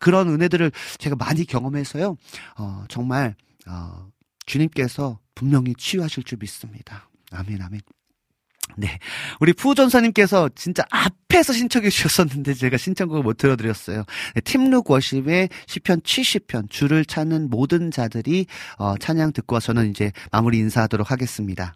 [0.00, 2.16] 그런 은혜들을 제가 많이 경험해서요,
[2.58, 3.34] 어, 정말,
[3.66, 4.08] 어,
[4.46, 7.08] 주님께서 분명히 치유하실 줄 믿습니다.
[7.32, 7.80] 아멘, 아멘.
[8.76, 8.98] 네.
[9.40, 14.04] 우리 푸전사님께서 진짜 앞에서 신청해 주셨었는데 제가 신청곡을 못 들어드렸어요.
[14.34, 18.46] 네, 팀룩 워십의 시편 70편, 주를 찾는 모든 자들이
[18.78, 21.74] 어, 찬양 듣고 와 저는 이제 마무리 인사하도록 하겠습니다.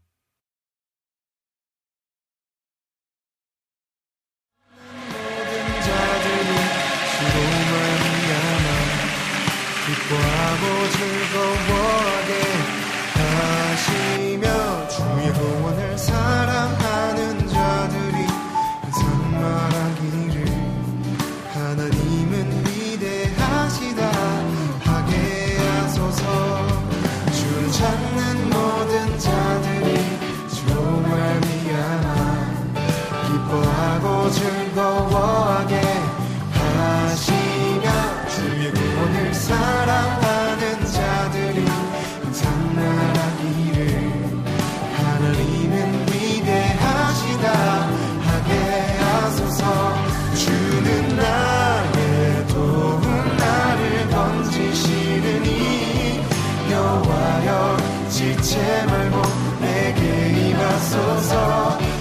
[60.95, 61.94] 내게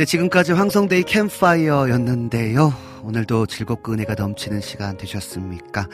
[0.00, 2.72] 네, 지금까지 황성대의 캠파이어였는데요.
[3.02, 5.88] 오늘도 즐겁고 은혜가 넘치는 시간 되셨습니까?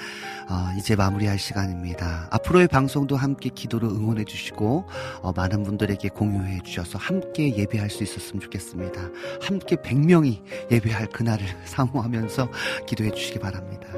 [0.48, 2.28] 어, 이제 마무리할 시간입니다.
[2.30, 4.84] 앞으로의 방송도 함께 기도로 응원해 주시고
[5.22, 9.00] 어, 많은 분들에게 공유해 주셔서 함께 예배할 수 있었으면 좋겠습니다.
[9.42, 12.48] 함께 100명이 예배할 그날을 사모하면서
[12.86, 13.88] 기도해 주시기 바랍니다.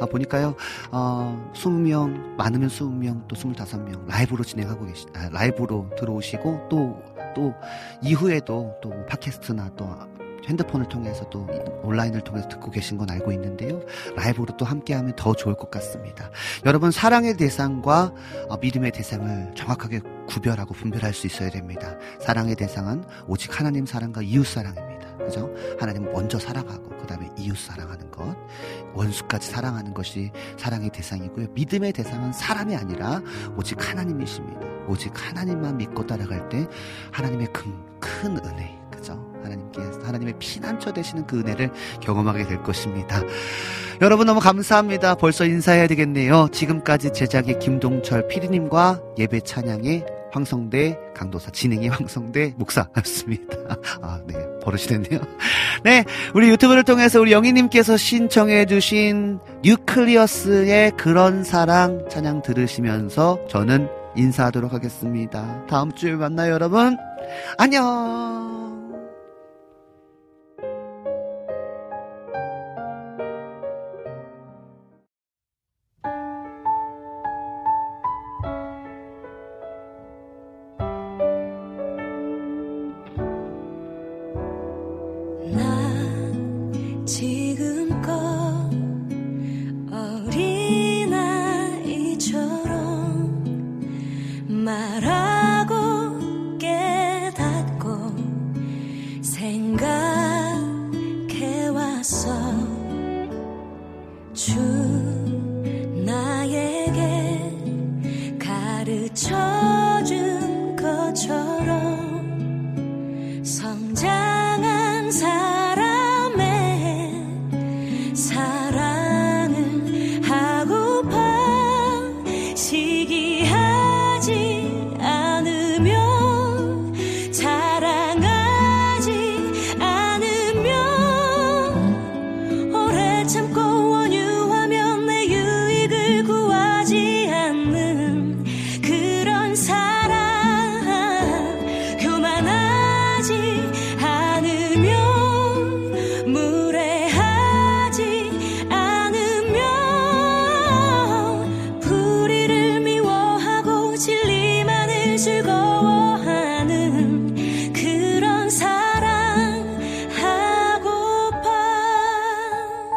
[0.00, 0.54] 어, 보니까요,
[0.90, 7.02] 어, 20명, 많으면 20명, 또 25명 라이브로 진행하고 계시, 아, 라이브로 들어오시고 또,
[7.34, 7.54] 또
[8.02, 9.88] 이후에도 또 팟캐스트나 또
[10.46, 11.46] 핸드폰을 통해서 또
[11.82, 13.80] 온라인을 통해서 듣고 계신 건 알고 있는데요.
[14.16, 16.30] 라이브로 또 함께하면 더 좋을 것 같습니다.
[16.64, 18.12] 여러분 사랑의 대상과
[18.48, 21.96] 어, 믿음의 대상을 정확하게 구별하고 분별할 수 있어야 됩니다.
[22.20, 24.99] 사랑의 대상은 오직 하나님 사랑과 이웃 사랑입니다.
[25.24, 25.52] 그죠?
[25.78, 28.36] 하나님 먼저 사랑하고 그 다음에 이웃 사랑하는 것,
[28.94, 31.48] 원수까지 사랑하는 것이 사랑의 대상이고요.
[31.54, 33.20] 믿음의 대상은 사람이 아니라
[33.56, 34.60] 오직 하나님이십니다.
[34.88, 36.66] 오직 하나님만 믿고 따라갈 때
[37.12, 39.12] 하나님의 큰, 큰 은혜, 그죠?
[39.42, 41.70] 하나님께 하나님의 피난처 되시는 그 은혜를
[42.00, 43.22] 경험하게 될 것입니다.
[44.00, 45.14] 여러분 너무 감사합니다.
[45.14, 46.48] 벌써 인사해야 되겠네요.
[46.52, 53.56] 지금까지 제작의 김동철 피디님과 예배 찬양의 황성대 강도사 진행의 황성대 목사였습니다.
[54.02, 54.34] 아, 네.
[54.62, 55.20] 버릇이 됐네요.
[55.84, 56.04] 네.
[56.34, 65.64] 우리 유튜브를 통해서 우리 영희님께서 신청해주신 뉴클리어스의 그런 사랑 찬양 들으시면서 저는 인사하도록 하겠습니다.
[65.68, 66.96] 다음 주에 만나요, 여러분.
[67.58, 68.49] 안녕!